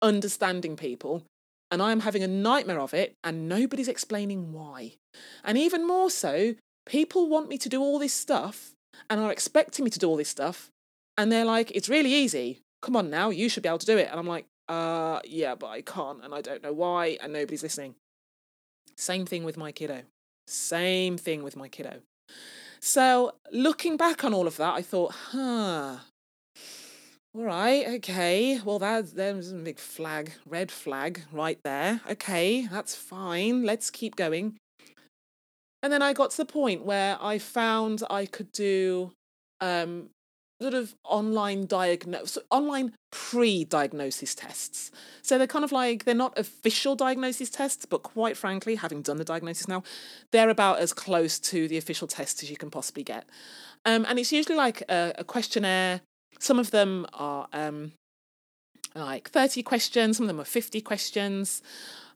understanding 0.00 0.76
people, 0.76 1.24
and 1.70 1.82
I 1.82 1.92
am 1.92 2.00
having 2.00 2.22
a 2.22 2.28
nightmare 2.28 2.80
of 2.80 2.94
it, 2.94 3.14
and 3.24 3.48
nobody's 3.48 3.88
explaining 3.88 4.52
why. 4.52 4.94
And 5.44 5.58
even 5.58 5.86
more 5.86 6.10
so, 6.10 6.54
people 6.86 7.28
want 7.28 7.48
me 7.48 7.58
to 7.58 7.68
do 7.68 7.80
all 7.80 7.98
this 7.98 8.14
stuff 8.14 8.72
and 9.10 9.20
are 9.20 9.32
expecting 9.32 9.84
me 9.84 9.90
to 9.90 9.98
do 9.98 10.08
all 10.08 10.16
this 10.16 10.28
stuff, 10.28 10.70
and 11.18 11.30
they're 11.30 11.44
like, 11.44 11.70
it's 11.72 11.88
really 11.88 12.14
easy. 12.14 12.60
Come 12.82 12.96
on 12.96 13.10
now, 13.10 13.30
you 13.30 13.48
should 13.48 13.62
be 13.62 13.68
able 13.68 13.78
to 13.78 13.86
do 13.86 13.98
it. 13.98 14.08
And 14.10 14.18
I'm 14.18 14.26
like, 14.26 14.46
uh, 14.68 15.20
yeah, 15.24 15.54
but 15.54 15.68
I 15.68 15.82
can't, 15.82 16.24
and 16.24 16.34
I 16.34 16.40
don't 16.40 16.62
know 16.62 16.72
why, 16.72 17.18
and 17.22 17.32
nobody's 17.32 17.62
listening. 17.62 17.94
Same 18.96 19.26
thing 19.26 19.44
with 19.44 19.56
my 19.56 19.72
kiddo. 19.72 20.02
Same 20.46 21.16
thing 21.16 21.42
with 21.42 21.56
my 21.56 21.68
kiddo. 21.68 22.00
So 22.80 23.32
looking 23.52 23.96
back 23.96 24.24
on 24.24 24.32
all 24.32 24.46
of 24.46 24.56
that, 24.56 24.74
I 24.74 24.82
thought, 24.82 25.12
huh, 25.12 25.98
all 27.32 27.44
right, 27.44 27.86
okay. 27.86 28.60
Well, 28.64 28.80
that 28.80 29.14
there's 29.14 29.52
a 29.52 29.54
big 29.54 29.78
flag, 29.78 30.32
red 30.44 30.72
flag 30.72 31.22
right 31.30 31.60
there. 31.62 32.00
Okay, 32.10 32.66
that's 32.66 32.96
fine. 32.96 33.62
Let's 33.62 33.88
keep 33.88 34.16
going. 34.16 34.56
And 35.80 35.92
then 35.92 36.02
I 36.02 36.12
got 36.12 36.32
to 36.32 36.36
the 36.38 36.44
point 36.44 36.84
where 36.84 37.16
I 37.20 37.38
found 37.38 38.02
I 38.10 38.26
could 38.26 38.50
do 38.50 39.12
um, 39.60 40.10
sort 40.60 40.74
of 40.74 40.94
online 41.04 41.66
diagnose 41.66 42.36
online 42.50 42.92
pre-diagnosis 43.10 44.34
tests. 44.34 44.90
So 45.22 45.38
they're 45.38 45.46
kind 45.46 45.64
of 45.64 45.72
like 45.72 46.04
they're 46.04 46.14
not 46.14 46.38
official 46.38 46.94
diagnosis 46.94 47.50
tests 47.50 47.86
but 47.86 48.02
quite 48.02 48.36
frankly 48.36 48.74
having 48.76 49.02
done 49.02 49.16
the 49.16 49.24
diagnosis 49.24 49.68
now 49.68 49.82
they're 50.30 50.50
about 50.50 50.78
as 50.78 50.92
close 50.92 51.38
to 51.38 51.66
the 51.68 51.78
official 51.78 52.06
test 52.06 52.42
as 52.42 52.50
you 52.50 52.56
can 52.56 52.70
possibly 52.70 53.02
get. 53.02 53.24
Um, 53.84 54.04
and 54.08 54.18
it's 54.18 54.32
usually 54.32 54.56
like 54.56 54.82
a, 54.88 55.12
a 55.18 55.24
questionnaire. 55.24 56.02
Some 56.38 56.58
of 56.58 56.70
them 56.70 57.06
are 57.14 57.48
um, 57.52 57.92
like 58.94 59.30
30 59.30 59.62
questions 59.62 60.16
some 60.16 60.24
of 60.24 60.28
them 60.28 60.40
are 60.40 60.44
50 60.44 60.80
questions 60.80 61.62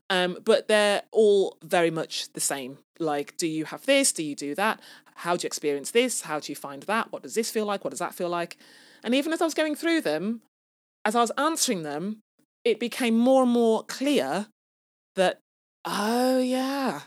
um, 0.09 0.37
but 0.43 0.67
they're 0.67 1.03
all 1.11 1.57
very 1.63 1.89
much 1.91 2.31
the 2.33 2.39
same. 2.39 2.77
Like, 2.99 3.37
do 3.37 3.47
you 3.47 3.65
have 3.65 3.85
this? 3.85 4.11
Do 4.11 4.23
you 4.23 4.35
do 4.35 4.55
that? 4.55 4.79
How 5.15 5.35
do 5.35 5.43
you 5.43 5.47
experience 5.47 5.91
this? 5.91 6.21
How 6.21 6.39
do 6.39 6.51
you 6.51 6.55
find 6.55 6.83
that? 6.83 7.11
What 7.11 7.23
does 7.23 7.35
this 7.35 7.51
feel 7.51 7.65
like? 7.65 7.83
What 7.83 7.91
does 7.91 7.99
that 7.99 8.15
feel 8.15 8.29
like? 8.29 8.57
And 9.03 9.13
even 9.13 9.33
as 9.33 9.41
I 9.41 9.45
was 9.45 9.53
going 9.53 9.75
through 9.75 10.01
them, 10.01 10.41
as 11.03 11.15
I 11.15 11.21
was 11.21 11.31
answering 11.37 11.83
them, 11.83 12.19
it 12.63 12.79
became 12.79 13.17
more 13.17 13.43
and 13.43 13.51
more 13.51 13.83
clear 13.83 14.47
that, 15.15 15.39
oh, 15.85 16.39
yeah, 16.39 17.01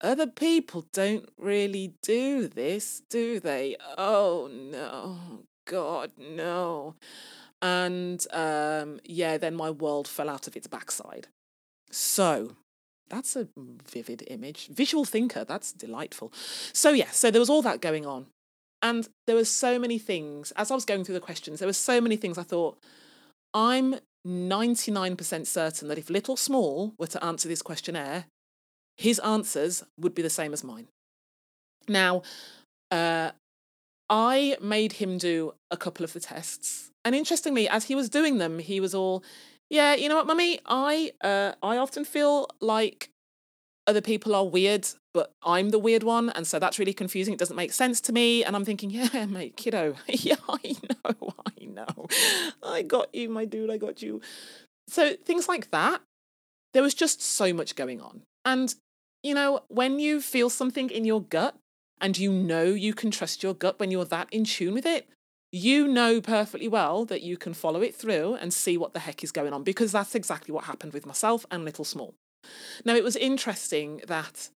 other 0.00 0.26
people 0.26 0.86
don't 0.92 1.28
really 1.36 1.94
do 2.02 2.48
this, 2.48 3.02
do 3.10 3.40
they? 3.40 3.76
Oh, 3.98 4.48
no, 4.52 5.44
God, 5.66 6.12
no. 6.18 6.94
And 7.60 8.24
um, 8.32 9.00
yeah, 9.04 9.36
then 9.36 9.54
my 9.54 9.70
world 9.70 10.08
fell 10.08 10.30
out 10.30 10.46
of 10.46 10.56
its 10.56 10.66
backside. 10.66 11.28
So 11.90 12.56
that's 13.10 13.36
a 13.36 13.48
vivid 13.90 14.24
image. 14.28 14.68
Visual 14.68 15.04
thinker, 15.04 15.44
that's 15.44 15.72
delightful. 15.72 16.32
So, 16.72 16.90
yeah, 16.90 17.10
so 17.10 17.30
there 17.30 17.40
was 17.40 17.50
all 17.50 17.62
that 17.62 17.80
going 17.80 18.06
on. 18.06 18.26
And 18.82 19.08
there 19.26 19.36
were 19.36 19.44
so 19.44 19.78
many 19.78 19.98
things, 19.98 20.52
as 20.52 20.70
I 20.70 20.74
was 20.74 20.86
going 20.86 21.04
through 21.04 21.16
the 21.16 21.20
questions, 21.20 21.58
there 21.58 21.68
were 21.68 21.72
so 21.72 22.00
many 22.00 22.16
things 22.16 22.38
I 22.38 22.42
thought, 22.42 22.78
I'm 23.52 23.96
99% 24.26 25.46
certain 25.46 25.88
that 25.88 25.98
if 25.98 26.08
Little 26.08 26.36
Small 26.36 26.94
were 26.98 27.06
to 27.08 27.22
answer 27.22 27.48
this 27.48 27.62
questionnaire, 27.62 28.24
his 28.96 29.18
answers 29.20 29.82
would 29.98 30.14
be 30.14 30.22
the 30.22 30.30
same 30.30 30.52
as 30.52 30.64
mine. 30.64 30.88
Now, 31.88 32.22
uh, 32.90 33.32
I 34.08 34.56
made 34.60 34.94
him 34.94 35.18
do 35.18 35.54
a 35.70 35.76
couple 35.76 36.04
of 36.04 36.12
the 36.12 36.20
tests. 36.20 36.90
And 37.04 37.14
interestingly, 37.14 37.68
as 37.68 37.84
he 37.84 37.94
was 37.94 38.08
doing 38.08 38.38
them, 38.38 38.58
he 38.58 38.80
was 38.80 38.94
all, 38.94 39.22
yeah, 39.70 39.94
you 39.94 40.08
know 40.08 40.16
what, 40.16 40.26
mummy? 40.26 40.60
I 40.66 41.12
uh 41.22 41.52
I 41.62 41.78
often 41.78 42.04
feel 42.04 42.48
like 42.60 43.10
other 43.86 44.00
people 44.00 44.34
are 44.34 44.46
weird, 44.46 44.86
but 45.14 45.32
I'm 45.42 45.70
the 45.70 45.78
weird 45.78 46.02
one, 46.02 46.30
and 46.30 46.46
so 46.46 46.58
that's 46.58 46.78
really 46.78 46.92
confusing. 46.92 47.34
It 47.34 47.38
doesn't 47.38 47.56
make 47.56 47.72
sense 47.72 48.00
to 48.02 48.12
me. 48.12 48.44
And 48.44 48.54
I'm 48.54 48.64
thinking, 48.64 48.90
yeah, 48.98 49.26
mate, 49.26 49.56
kiddo, 49.56 49.94
yeah, 50.06 50.36
I 50.48 50.76
know, 50.88 51.34
I 51.60 51.64
know. 51.64 52.06
I 52.62 52.82
got 52.82 53.14
you, 53.14 53.28
my 53.28 53.44
dude, 53.44 53.70
I 53.70 53.76
got 53.76 54.02
you. 54.02 54.20
So 54.88 55.14
things 55.14 55.48
like 55.48 55.70
that, 55.70 56.02
there 56.74 56.82
was 56.82 56.94
just 56.94 57.22
so 57.22 57.52
much 57.52 57.76
going 57.76 58.00
on. 58.00 58.22
And, 58.44 58.74
you 59.22 59.34
know, 59.34 59.60
when 59.68 59.98
you 59.98 60.20
feel 60.20 60.50
something 60.50 60.90
in 60.90 61.04
your 61.04 61.22
gut 61.22 61.56
and 62.00 62.18
you 62.18 62.32
know 62.32 62.64
you 62.64 62.94
can 62.94 63.10
trust 63.10 63.42
your 63.42 63.54
gut 63.54 63.78
when 63.78 63.90
you're 63.90 64.04
that 64.06 64.28
in 64.32 64.44
tune 64.44 64.74
with 64.74 64.86
it, 64.86 65.08
you 65.52 65.88
know 65.88 66.20
perfectly 66.20 66.68
well 66.68 67.04
that 67.04 67.22
you 67.22 67.36
can 67.36 67.54
follow 67.54 67.80
it 67.82 67.94
through 67.94 68.34
and 68.36 68.54
see 68.54 68.76
what 68.76 68.92
the 68.92 69.00
heck 69.00 69.24
is 69.24 69.32
going 69.32 69.52
on 69.52 69.62
because 69.62 69.92
that's 69.92 70.14
exactly 70.14 70.52
what 70.52 70.64
happened 70.64 70.92
with 70.92 71.06
myself 71.06 71.44
and 71.50 71.64
Little 71.64 71.84
Small. 71.84 72.14
Now, 72.84 72.94
it 72.94 73.04
was 73.04 73.16
interesting 73.16 74.00
that 74.06 74.50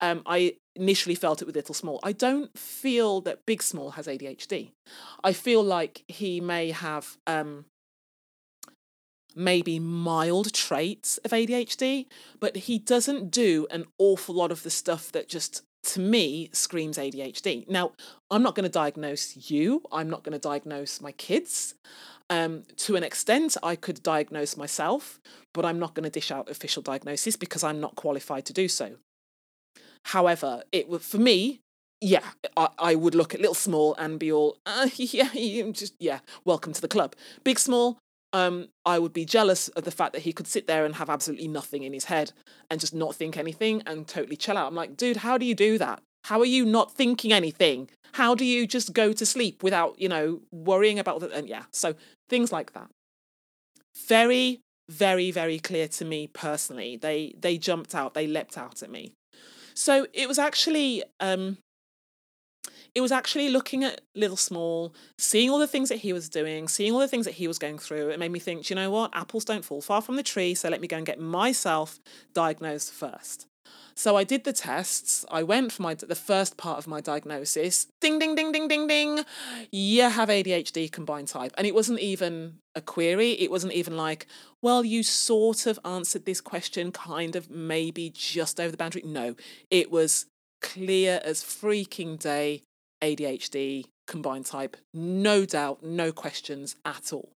um, 0.00 0.22
I 0.26 0.54
initially 0.74 1.14
felt 1.14 1.42
it 1.42 1.44
with 1.44 1.56
Little 1.56 1.74
Small. 1.74 2.00
I 2.02 2.12
don't 2.12 2.56
feel 2.58 3.20
that 3.22 3.46
Big 3.46 3.62
Small 3.62 3.92
has 3.92 4.06
ADHD. 4.06 4.70
I 5.22 5.32
feel 5.32 5.62
like 5.62 6.04
he 6.08 6.40
may 6.40 6.70
have 6.70 7.18
um, 7.26 7.66
maybe 9.34 9.78
mild 9.78 10.52
traits 10.52 11.18
of 11.18 11.32
ADHD, 11.32 12.06
but 12.40 12.56
he 12.56 12.78
doesn't 12.78 13.30
do 13.30 13.66
an 13.70 13.84
awful 13.98 14.34
lot 14.34 14.50
of 14.50 14.62
the 14.62 14.70
stuff 14.70 15.12
that 15.12 15.28
just 15.28 15.62
to 15.82 16.00
me 16.00 16.50
screams 16.52 16.98
ADHD. 16.98 17.68
Now, 17.68 17.92
I'm 18.30 18.42
not 18.42 18.54
going 18.54 18.64
to 18.64 18.70
diagnose 18.70 19.50
you, 19.50 19.82
I'm 19.92 20.10
not 20.10 20.24
going 20.24 20.32
to 20.32 20.38
diagnose 20.38 21.00
my 21.00 21.12
kids. 21.12 21.74
Um, 22.28 22.62
to 22.76 22.94
an 22.94 23.02
extent, 23.02 23.56
I 23.60 23.74
could 23.74 24.04
diagnose 24.04 24.56
myself, 24.56 25.20
but 25.52 25.64
I'm 25.64 25.80
not 25.80 25.94
going 25.94 26.04
to 26.04 26.10
dish 26.10 26.30
out 26.30 26.48
official 26.48 26.80
diagnosis 26.80 27.34
because 27.34 27.64
I'm 27.64 27.80
not 27.80 27.96
qualified 27.96 28.44
to 28.46 28.52
do 28.52 28.68
so. 28.68 28.96
However, 30.04 30.62
it 30.70 30.88
would 30.88 31.02
for 31.02 31.18
me, 31.18 31.60
yeah, 32.00 32.22
I, 32.56 32.68
I 32.78 32.94
would 32.94 33.14
look 33.14 33.34
at 33.34 33.40
little 33.40 33.54
small 33.54 33.94
and 33.96 34.18
be 34.18 34.30
all, 34.30 34.58
uh, 34.64 34.88
yeah, 34.96 35.28
just 35.72 35.94
yeah, 35.98 36.20
welcome 36.44 36.72
to 36.72 36.80
the 36.80 36.88
club. 36.88 37.14
Big 37.42 37.58
small, 37.58 37.98
um, 38.32 38.68
I 38.84 38.98
would 38.98 39.12
be 39.12 39.24
jealous 39.24 39.68
of 39.68 39.84
the 39.84 39.90
fact 39.90 40.12
that 40.12 40.22
he 40.22 40.32
could 40.32 40.46
sit 40.46 40.66
there 40.66 40.84
and 40.84 40.94
have 40.96 41.10
absolutely 41.10 41.48
nothing 41.48 41.82
in 41.82 41.92
his 41.92 42.04
head 42.04 42.32
and 42.70 42.80
just 42.80 42.94
not 42.94 43.14
think 43.14 43.36
anything 43.36 43.82
and 43.86 44.06
totally 44.06 44.36
chill 44.36 44.56
out. 44.56 44.68
I'm 44.68 44.74
like, 44.74 44.96
dude, 44.96 45.18
how 45.18 45.38
do 45.38 45.44
you 45.44 45.54
do 45.54 45.78
that? 45.78 46.02
How 46.24 46.40
are 46.40 46.46
you 46.46 46.64
not 46.64 46.92
thinking 46.92 47.32
anything? 47.32 47.88
How 48.12 48.34
do 48.34 48.44
you 48.44 48.66
just 48.66 48.92
go 48.92 49.12
to 49.12 49.26
sleep 49.26 49.62
without, 49.62 50.00
you 50.00 50.08
know, 50.08 50.40
worrying 50.52 50.98
about 50.98 51.20
the, 51.20 51.30
and 51.30 51.48
yeah, 51.48 51.64
so 51.72 51.94
things 52.28 52.52
like 52.52 52.72
that. 52.74 52.88
Very, 54.06 54.60
very, 54.88 55.30
very 55.30 55.58
clear 55.58 55.88
to 55.88 56.04
me 56.04 56.26
personally. 56.26 56.96
They 56.96 57.34
they 57.38 57.58
jumped 57.58 57.94
out, 57.94 58.14
they 58.14 58.26
leapt 58.26 58.58
out 58.58 58.82
at 58.82 58.90
me. 58.90 59.12
So 59.74 60.06
it 60.12 60.28
was 60.28 60.38
actually 60.38 61.02
um 61.20 61.58
it 62.94 63.00
was 63.00 63.12
actually 63.12 63.48
looking 63.48 63.84
at 63.84 64.00
Little 64.14 64.36
Small, 64.36 64.94
seeing 65.18 65.50
all 65.50 65.58
the 65.58 65.66
things 65.66 65.88
that 65.88 65.98
he 65.98 66.12
was 66.12 66.28
doing, 66.28 66.68
seeing 66.68 66.92
all 66.92 66.98
the 66.98 67.08
things 67.08 67.26
that 67.26 67.34
he 67.34 67.48
was 67.48 67.58
going 67.58 67.78
through. 67.78 68.10
It 68.10 68.18
made 68.18 68.32
me 68.32 68.38
think, 68.38 68.68
you 68.70 68.76
know 68.76 68.90
what? 68.90 69.10
Apples 69.14 69.44
don't 69.44 69.64
fall 69.64 69.80
far 69.80 70.02
from 70.02 70.16
the 70.16 70.22
tree, 70.22 70.54
so 70.54 70.68
let 70.68 70.80
me 70.80 70.88
go 70.88 70.96
and 70.96 71.06
get 71.06 71.20
myself 71.20 72.00
diagnosed 72.34 72.92
first. 72.92 73.46
So 73.94 74.16
I 74.16 74.24
did 74.24 74.44
the 74.44 74.52
tests. 74.52 75.26
I 75.30 75.42
went 75.42 75.72
for 75.72 75.82
my 75.82 75.94
the 75.94 76.14
first 76.14 76.56
part 76.56 76.78
of 76.78 76.86
my 76.86 77.00
diagnosis. 77.02 77.86
Ding 78.00 78.18
ding 78.18 78.34
ding 78.34 78.50
ding 78.50 78.66
ding 78.66 78.86
ding. 78.86 79.24
You 79.70 80.08
have 80.08 80.30
ADHD 80.30 80.90
combined 80.90 81.28
type. 81.28 81.52
And 81.58 81.66
it 81.66 81.74
wasn't 81.74 82.00
even 82.00 82.60
a 82.74 82.80
query. 82.80 83.32
It 83.32 83.50
wasn't 83.50 83.74
even 83.74 83.98
like, 83.98 84.26
well, 84.62 84.84
you 84.84 85.02
sort 85.02 85.66
of 85.66 85.78
answered 85.84 86.24
this 86.24 86.40
question 86.40 86.92
kind 86.92 87.36
of 87.36 87.50
maybe 87.50 88.08
just 88.08 88.58
over 88.58 88.70
the 88.70 88.78
boundary. 88.78 89.02
No. 89.04 89.34
It 89.70 89.90
was 89.90 90.26
clear 90.62 91.20
as 91.24 91.42
freaking 91.42 92.18
day 92.18 92.62
ADHD 93.02 93.86
combined 94.06 94.46
type. 94.46 94.76
No 94.92 95.44
doubt, 95.44 95.82
no 95.82 96.12
questions 96.12 96.76
at 96.84 97.12
all. 97.12 97.30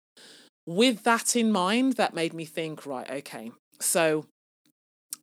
With 0.66 1.02
that 1.04 1.34
in 1.34 1.50
mind, 1.50 1.94
that 1.94 2.14
made 2.14 2.32
me 2.32 2.44
think, 2.44 2.86
right, 2.86 3.10
okay, 3.10 3.50
so 3.80 4.26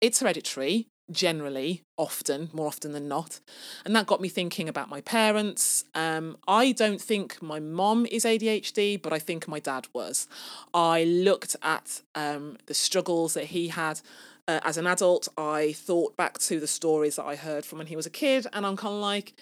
it's 0.02 0.20
hereditary 0.20 0.88
generally, 1.12 1.84
often, 1.98 2.50
more 2.54 2.68
often 2.68 2.92
than 2.92 3.08
not. 3.08 3.40
And 3.86 3.96
that 3.96 4.08
got 4.08 4.22
me 4.22 4.30
thinking 4.30 4.68
about 4.68 4.90
my 4.90 5.02
parents. 5.02 5.86
Um, 5.96 6.38
I 6.48 6.72
don't 6.72 7.02
think 7.02 7.42
my 7.42 7.60
mom 7.60 8.06
is 8.08 8.26
ADHD, 8.26 9.02
but 9.02 9.14
I 9.14 9.20
think 9.20 9.48
my 9.48 9.60
dad 9.60 9.88
was. 9.94 10.28
I 10.74 11.06
looked 11.06 11.56
at 11.64 12.02
um, 12.16 12.58
the 12.66 12.74
struggles 12.74 13.34
that 13.36 13.46
he 13.46 13.70
had. 13.70 14.02
Uh, 14.48 14.60
as 14.64 14.78
an 14.78 14.88
adult, 14.88 15.28
I 15.38 15.74
thought 15.74 16.16
back 16.18 16.38
to 16.40 16.60
the 16.60 16.68
stories 16.68 17.16
that 17.18 17.26
I 17.26 17.36
heard 17.36 17.66
from 17.66 17.80
when 17.80 17.88
he 17.88 17.96
was 17.96 18.06
a 18.06 18.12
kid, 18.12 18.48
and 18.54 18.66
I'm 18.66 18.78
kind 18.78 18.96
of 18.96 19.02
like, 19.02 19.34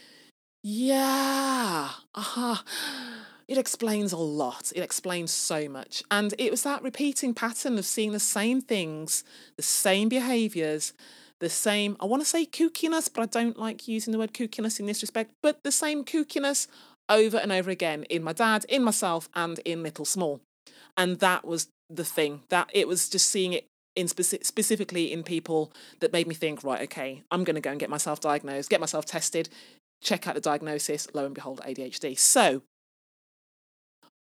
yeah. 0.67 1.89
Uh-huh. 2.15 2.55
It 3.47 3.59
explains 3.59 4.11
a 4.11 4.17
lot. 4.17 4.71
It 4.75 4.81
explains 4.81 5.29
so 5.29 5.69
much. 5.69 6.01
And 6.09 6.33
it 6.39 6.49
was 6.49 6.63
that 6.63 6.81
repeating 6.81 7.35
pattern 7.35 7.77
of 7.77 7.85
seeing 7.85 8.13
the 8.13 8.19
same 8.19 8.61
things, 8.61 9.23
the 9.57 9.61
same 9.61 10.09
behaviors, 10.09 10.93
the 11.39 11.51
same, 11.51 11.95
I 11.99 12.05
want 12.05 12.23
to 12.23 12.27
say 12.27 12.47
kookiness, 12.47 13.11
but 13.13 13.21
I 13.21 13.25
don't 13.27 13.59
like 13.59 13.87
using 13.87 14.11
the 14.11 14.17
word 14.17 14.33
kookiness 14.33 14.79
in 14.79 14.87
this 14.87 15.03
respect, 15.03 15.29
but 15.43 15.63
the 15.63 15.71
same 15.71 16.03
kookiness 16.03 16.65
over 17.09 17.37
and 17.37 17.51
over 17.51 17.69
again 17.69 18.03
in 18.05 18.23
my 18.23 18.33
dad, 18.33 18.65
in 18.67 18.83
myself, 18.83 19.29
and 19.35 19.59
in 19.65 19.83
Little 19.83 20.05
Small. 20.05 20.41
And 20.97 21.19
that 21.19 21.45
was 21.45 21.67
the 21.91 22.05
thing 22.05 22.41
that 22.49 22.71
it 22.73 22.87
was 22.87 23.07
just 23.07 23.29
seeing 23.29 23.53
it 23.53 23.67
in 23.95 24.07
speci- 24.07 24.43
specifically 24.43 25.13
in 25.13 25.21
people 25.21 25.71
that 25.99 26.11
made 26.11 26.25
me 26.25 26.33
think, 26.33 26.63
right, 26.63 26.81
okay, 26.81 27.21
I'm 27.29 27.43
going 27.43 27.55
to 27.55 27.61
go 27.61 27.69
and 27.69 27.79
get 27.79 27.91
myself 27.91 28.19
diagnosed, 28.19 28.71
get 28.71 28.81
myself 28.81 29.05
tested, 29.05 29.47
check 30.01 30.27
out 30.27 30.35
the 30.35 30.41
diagnosis, 30.41 31.07
lo 31.13 31.25
and 31.25 31.35
behold, 31.35 31.61
ADHD. 31.65 32.17
So 32.17 32.61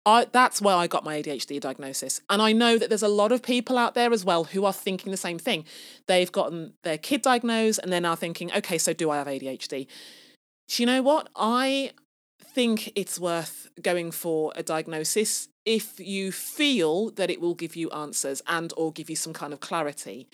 I, 0.07 0.27
that's 0.31 0.62
where 0.62 0.77
I 0.77 0.87
got 0.87 1.05
my 1.05 1.21
ADHD 1.21 1.61
diagnosis. 1.61 2.21
And 2.31 2.41
I 2.41 2.53
know 2.53 2.79
that 2.79 2.89
there's 2.89 3.03
a 3.03 3.09
lot 3.09 3.33
of 3.33 3.43
people 3.43 3.77
out 3.77 3.95
there 3.95 4.12
as 4.12 4.25
well 4.25 4.45
who 4.45 4.65
are 4.65 4.73
thinking 4.73 5.11
the 5.11 5.17
same 5.17 5.39
thing. 5.39 5.65
They've 6.07 6.33
gotten 6.33 6.73
their 6.85 6.99
kid 6.99 7.23
diagnosed 7.23 7.81
and 7.83 7.93
they're 7.93 8.00
now 8.00 8.15
thinking, 8.15 8.50
okay, 8.53 8.79
so 8.79 8.93
do 8.93 9.11
I 9.11 9.19
have 9.19 9.27
ADHD? 9.27 9.87
Do 10.69 10.83
you 10.83 10.87
know 10.87 11.03
what? 11.03 11.29
I 11.37 11.93
think 12.43 12.93
it's 12.95 13.21
worth 13.21 13.69
going 13.83 14.11
for 14.11 14.53
a 14.57 14.62
diagnosis 14.62 15.49
if 15.67 16.00
you 16.00 16.33
feel 16.33 17.11
that 17.12 17.31
it 17.31 17.41
will 17.41 17.55
give 17.55 17.77
you 17.77 17.91
answers 17.91 18.41
and 18.47 18.73
or 18.77 18.93
give 18.93 19.11
you 19.11 19.17
some 19.17 19.33
kind 19.33 19.53
of 19.53 19.61
clarity. 19.61 20.29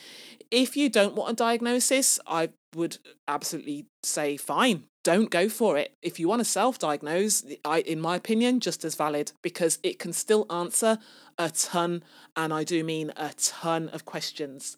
If 0.50 0.76
you 0.76 0.88
don't 0.88 1.16
want 1.16 1.33
a 1.33 1.35
diagnosis, 1.35 2.21
I 2.26 2.50
would 2.75 2.99
absolutely 3.26 3.87
say 4.02 4.37
fine, 4.37 4.85
don't 5.07 5.31
go 5.31 5.49
for 5.49 5.79
it. 5.79 5.95
If 6.03 6.19
you 6.19 6.27
want 6.27 6.41
to 6.41 6.45
self-diagnose, 6.45 7.45
I 7.65 7.83
in 7.83 8.01
my 8.01 8.17
opinion 8.17 8.59
just 8.59 8.85
as 8.85 8.97
valid 8.97 9.31
because 9.40 9.79
it 9.85 10.01
can 10.01 10.12
still 10.12 10.47
answer 10.51 10.99
a 11.38 11.49
ton 11.49 12.03
and 12.35 12.53
I 12.53 12.64
do 12.64 12.83
mean 12.83 13.12
a 13.16 13.31
ton 13.37 13.88
of 13.90 14.05
questions. 14.05 14.77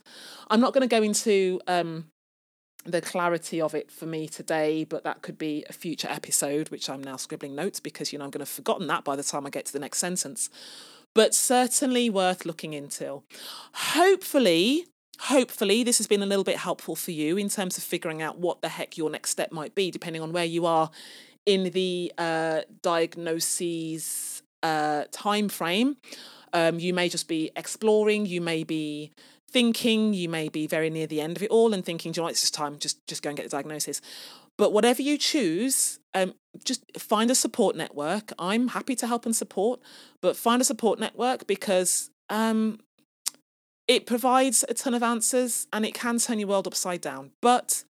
I'm 0.51 0.61
not 0.61 0.75
going 0.75 0.87
to 0.87 0.97
go 0.97 1.03
into 1.03 1.63
um 1.67 2.11
the 2.85 3.01
clarity 3.01 3.59
of 3.59 3.75
it 3.75 3.91
for 3.91 4.05
me 4.05 4.29
today, 4.29 4.85
but 4.85 5.03
that 5.05 5.23
could 5.23 5.39
be 5.39 5.65
a 5.69 5.73
future 5.73 6.09
episode, 6.11 6.69
which 6.69 6.91
I'm 6.91 7.03
now 7.03 7.17
scribbling 7.17 7.55
notes 7.55 7.81
because, 7.81 8.13
you 8.13 8.19
know, 8.19 8.27
I'm 8.27 8.31
going 8.31 8.45
to 8.45 8.51
have 8.51 8.61
forgotten 8.61 8.87
that 8.89 9.05
by 9.05 9.17
the 9.17 9.23
time 9.23 9.47
I 9.47 9.51
get 9.51 9.65
to 9.67 9.73
the 9.73 9.79
next 9.79 9.99
sentence. 9.99 10.51
But 11.15 11.35
certainly 11.35 12.11
worth 12.11 12.45
looking 12.45 12.75
into. 12.75 13.23
Hopefully, 13.75 14.87
hopefully, 15.21 15.83
this 15.83 15.99
has 15.99 16.07
been 16.07 16.23
a 16.23 16.27
little 16.27 16.45
bit 16.45 16.57
helpful 16.57 16.97
for 16.97 17.11
you 17.11 17.37
in 17.37 17.49
terms 17.49 17.77
of 17.77 17.85
figuring 17.85 18.23
out 18.23 18.39
what 18.39 18.63
the 18.63 18.69
heck 18.69 18.97
your 18.97 19.11
next 19.11 19.31
step 19.31 19.53
might 19.53 19.75
be, 19.75 19.91
depending 19.91 20.23
on 20.23 20.33
where 20.33 20.45
you 20.45 20.67
are 20.67 20.91
in 21.47 21.71
the 21.71 22.13
uh, 22.19 22.61
diagnoses 22.83 24.43
uh, 24.63 25.05
time 25.11 25.49
frame. 25.49 25.97
Um, 26.53 26.79
you 26.79 26.95
may 26.95 27.09
just 27.09 27.29
be 27.29 27.51
exploring, 27.57 28.27
you 28.27 28.41
may 28.41 28.65
be 28.65 29.13
thinking 29.51 30.13
you 30.13 30.29
may 30.29 30.49
be 30.49 30.67
very 30.67 30.91
near 30.91 31.07
the 31.07 31.21
end 31.21 31.37
of 31.37 31.43
it 31.43 31.51
all 31.51 31.73
and 31.73 31.85
thinking, 31.85 32.13
you 32.15 32.23
know 32.23 32.29
it's 32.29 32.41
just 32.41 32.55
time, 32.55 32.79
just 32.79 33.07
just 33.07 33.23
go 33.23 33.31
and 33.31 33.37
get 33.37 33.45
the 33.45 33.51
diagnosis. 33.51 34.01
But 34.57 34.73
whatever 34.73 35.03
you 35.03 35.17
choose, 35.19 36.01
um, 36.15 36.35
just 36.65 36.85
find 36.99 37.31
a 37.31 37.35
support 37.35 37.77
network. 37.77 38.33
I'm 38.39 38.69
happy 38.69 38.97
to 38.97 39.07
help 39.07 39.25
and 39.25 39.35
support, 39.35 39.81
but 40.21 40.37
find 40.37 40.61
a 40.61 40.65
support 40.65 40.99
network 40.99 41.47
because 41.47 42.11
um, 42.29 42.81
it 43.89 44.07
provides 44.07 44.65
a 44.69 44.75
ton 44.75 44.95
of 44.95 45.03
answers 45.03 45.67
and 45.73 45.85
it 45.85 45.95
can 45.95 46.19
turn 46.19 46.39
your 46.39 46.49
world 46.49 46.67
upside 46.67 47.01
down. 47.01 47.33
But 47.41 47.85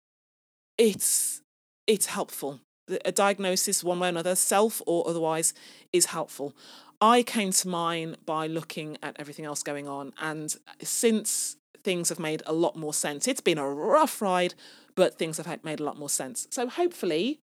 it's 0.77 1.41
it's 1.87 2.07
helpful. 2.07 2.61
A 3.05 3.13
diagnosis, 3.13 3.83
one 3.83 4.01
way 4.01 4.09
or 4.09 4.11
another, 4.11 4.35
self 4.35 4.83
or 4.87 5.09
otherwise, 5.09 5.55
is 5.93 6.07
helpful. 6.07 6.55
I 7.01 7.23
came 7.23 7.51
to 7.53 7.69
mine 7.69 8.17
by 8.27 8.47
looking 8.47 8.99
at 9.03 9.17
everything 9.19 9.45
else 9.45 9.63
going 9.63 9.89
on. 9.89 10.13
And 10.21 10.55
since 10.83 11.57
things 11.83 12.09
have 12.09 12.19
made 12.19 12.43
a 12.47 12.53
lot 12.53 12.77
more 12.77 12.93
sense, 12.93 13.27
it's 13.27 13.41
been 13.41 13.59
a 13.59 13.69
rough 13.69 14.21
ride, 14.21 14.55
but 14.95 15.19
things 15.19 15.39
have 15.39 15.65
made 15.65 15.81
a 15.81 15.85
lot 15.85 15.99
more 15.99 16.09
sense. 16.11 16.47
So 16.51 16.69
hopefully, 16.69 17.41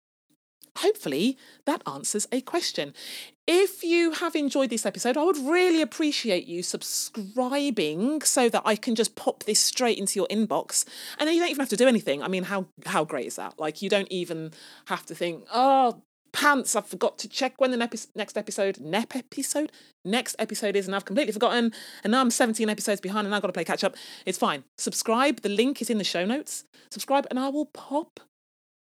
hopefully 0.78 1.37
that 1.66 1.83
answers 1.87 2.26
a 2.30 2.40
question. 2.40 2.94
If 3.46 3.85
you 3.85 4.12
have 4.12 4.35
enjoyed 4.35 4.70
this 4.70 4.87
episode, 4.87 5.18
I 5.18 5.22
would 5.22 5.37
really 5.37 5.83
appreciate 5.83 6.46
you 6.46 6.62
subscribing 6.62 8.22
so 8.22 8.48
that 8.48 8.62
I 8.64 8.74
can 8.74 8.94
just 8.94 9.16
pop 9.16 9.44
this 9.44 9.61
straight 9.61 9.98
into 9.98 10.18
your 10.18 10.26
inbox. 10.28 10.87
And 11.18 11.28
then 11.28 11.35
you 11.35 11.42
don't 11.42 11.50
even 11.50 11.61
have 11.61 11.68
to 11.68 11.76
do 11.76 11.87
anything. 11.87 12.22
I 12.22 12.28
mean, 12.28 12.44
how 12.44 12.66
how 12.87 13.04
great 13.04 13.26
is 13.26 13.37
that? 13.37 13.59
Like 13.59 13.83
you 13.83 13.90
don't 13.90 14.11
even 14.11 14.52
have 14.87 15.04
to 15.07 15.14
think, 15.14 15.44
oh, 15.52 16.00
pants. 16.33 16.74
I 16.74 16.80
forgot 16.80 17.18
to 17.18 17.28
check 17.28 17.61
when 17.61 17.70
the 17.70 17.76
next 17.76 18.37
episode, 18.38 18.80
nep 18.80 19.14
episode, 19.14 19.72
next 20.07 20.37
episode 20.38 20.74
is, 20.74 20.87
and 20.87 20.96
I've 20.96 21.04
completely 21.04 21.33
forgotten. 21.33 21.72
And 22.02 22.12
now 22.12 22.22
I'm 22.22 22.30
17 22.30 22.70
episodes 22.70 23.02
behind, 23.02 23.26
and 23.26 23.35
I've 23.35 23.42
got 23.42 23.48
to 23.48 23.52
play 23.52 23.64
catch 23.64 23.85
up. 23.85 23.94
It's 24.24 24.38
fine. 24.38 24.64
Subscribe. 24.78 25.42
The 25.42 25.50
link 25.50 25.83
is 25.83 25.90
in 25.90 25.98
the 25.98 26.04
show 26.04 26.24
notes. 26.24 26.64
Subscribe, 26.90 27.26
and 27.28 27.38
I 27.38 27.50
will 27.50 27.66
pop 27.66 28.20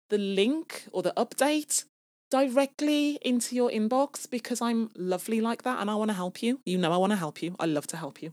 the 0.08 0.18
link 0.18 0.84
or 0.90 1.02
the 1.02 1.12
update 1.18 1.84
directly 2.30 3.18
into 3.22 3.54
your 3.54 3.70
inbox 3.70 4.28
because 4.28 4.60
I'm 4.60 4.90
lovely 4.96 5.40
like 5.40 5.62
that, 5.62 5.80
and 5.80 5.90
I 5.90 5.94
want 5.94 6.10
to 6.10 6.14
help 6.14 6.42
you. 6.42 6.60
You 6.64 6.78
know, 6.78 6.92
I 6.92 6.96
want 6.96 7.12
to 7.12 7.16
help 7.16 7.42
you. 7.42 7.54
I 7.58 7.66
love 7.66 7.86
to 7.88 7.96
help 7.96 8.22
you. 8.22 8.32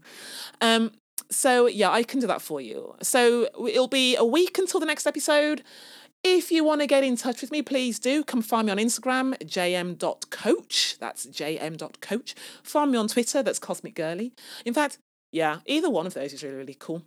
Um. 0.62 0.92
So 1.30 1.68
yeah, 1.68 1.92
I 1.92 2.04
can 2.04 2.20
do 2.20 2.28
that 2.28 2.42
for 2.42 2.60
you. 2.60 2.96
So 3.02 3.48
it'll 3.68 3.88
be 3.88 4.16
a 4.16 4.26
week 4.26 4.58
until 4.58 4.80
the 4.80 4.86
next 4.86 5.08
episode. 5.08 5.64
If 6.24 6.52
you 6.52 6.64
want 6.64 6.82
to 6.82 6.88
get 6.88 7.04
in 7.04 7.16
touch 7.16 7.42
with 7.42 7.52
me, 7.52 7.64
please 7.64 7.98
do 7.98 8.24
come 8.24 8.44
find 8.44 8.68
me 8.68 8.72
on 8.72 8.78
Instagram, 8.78 9.36
jayemme.coach. 9.40 10.98
That's 11.00 11.26
jayemme.coach. 11.26 12.36
Find 12.62 12.92
me 12.92 12.98
on 13.00 13.08
Twitter, 13.08 13.42
that's 13.42 13.58
Cosmic 13.58 13.96
Girlie. 13.96 14.32
In 14.64 14.74
fact, 14.74 15.00
yeah, 15.32 15.60
either 15.66 15.90
one 15.90 16.06
of 16.06 16.14
those 16.14 16.32
is 16.34 16.44
really, 16.44 16.58
really 16.58 16.78
cool 16.78 17.04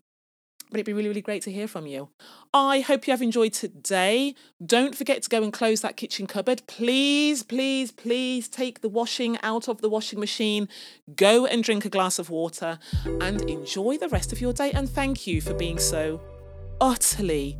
but 0.75 0.81
it'd 0.81 0.87
be 0.87 0.93
really, 0.93 1.07
really 1.07 1.21
great 1.21 1.41
to 1.43 1.53
hear 1.53 1.69
from 1.69 1.87
you. 1.87 2.09
I 2.53 2.81
hope 2.81 3.07
you 3.07 3.13
have 3.13 3.23
enjoyed 3.23 3.53
today. 3.53 4.35
Don't 4.67 4.97
forget 4.97 5.23
to 5.23 5.29
go 5.29 5.41
and 5.41 5.53
close 5.53 5.83
that 5.83 5.97
kitchen 5.97 6.27
cupboard. 6.27 6.63
Please, 6.67 7.45
please, 7.45 7.93
please 7.93 8.49
take 8.49 8.81
the 8.81 8.89
washing 8.89 9.39
out 9.45 9.69
of 9.69 9.83
the 9.83 9.89
washing 9.89 10.19
machine. 10.19 10.69
Go 11.15 11.47
and 11.47 11.63
drink 11.63 11.85
a 11.85 11.89
glass 11.89 12.19
of 12.19 12.29
water 12.29 12.81
and 13.21 13.49
enjoy 13.49 13.99
the 13.99 14.09
rest 14.09 14.33
of 14.33 14.41
your 14.41 14.53
day. 14.53 14.73
And 14.73 14.91
thank 14.91 15.29
you 15.29 15.41
for 15.41 15.55
being 15.55 15.79
so 15.79 16.21
utterly, 16.81 17.57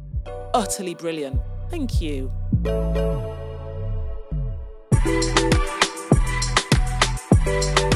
utterly 0.53 0.97
brilliant. 0.97 1.41
Thank 1.71 2.01
you. 2.01 2.33
you 7.47 7.91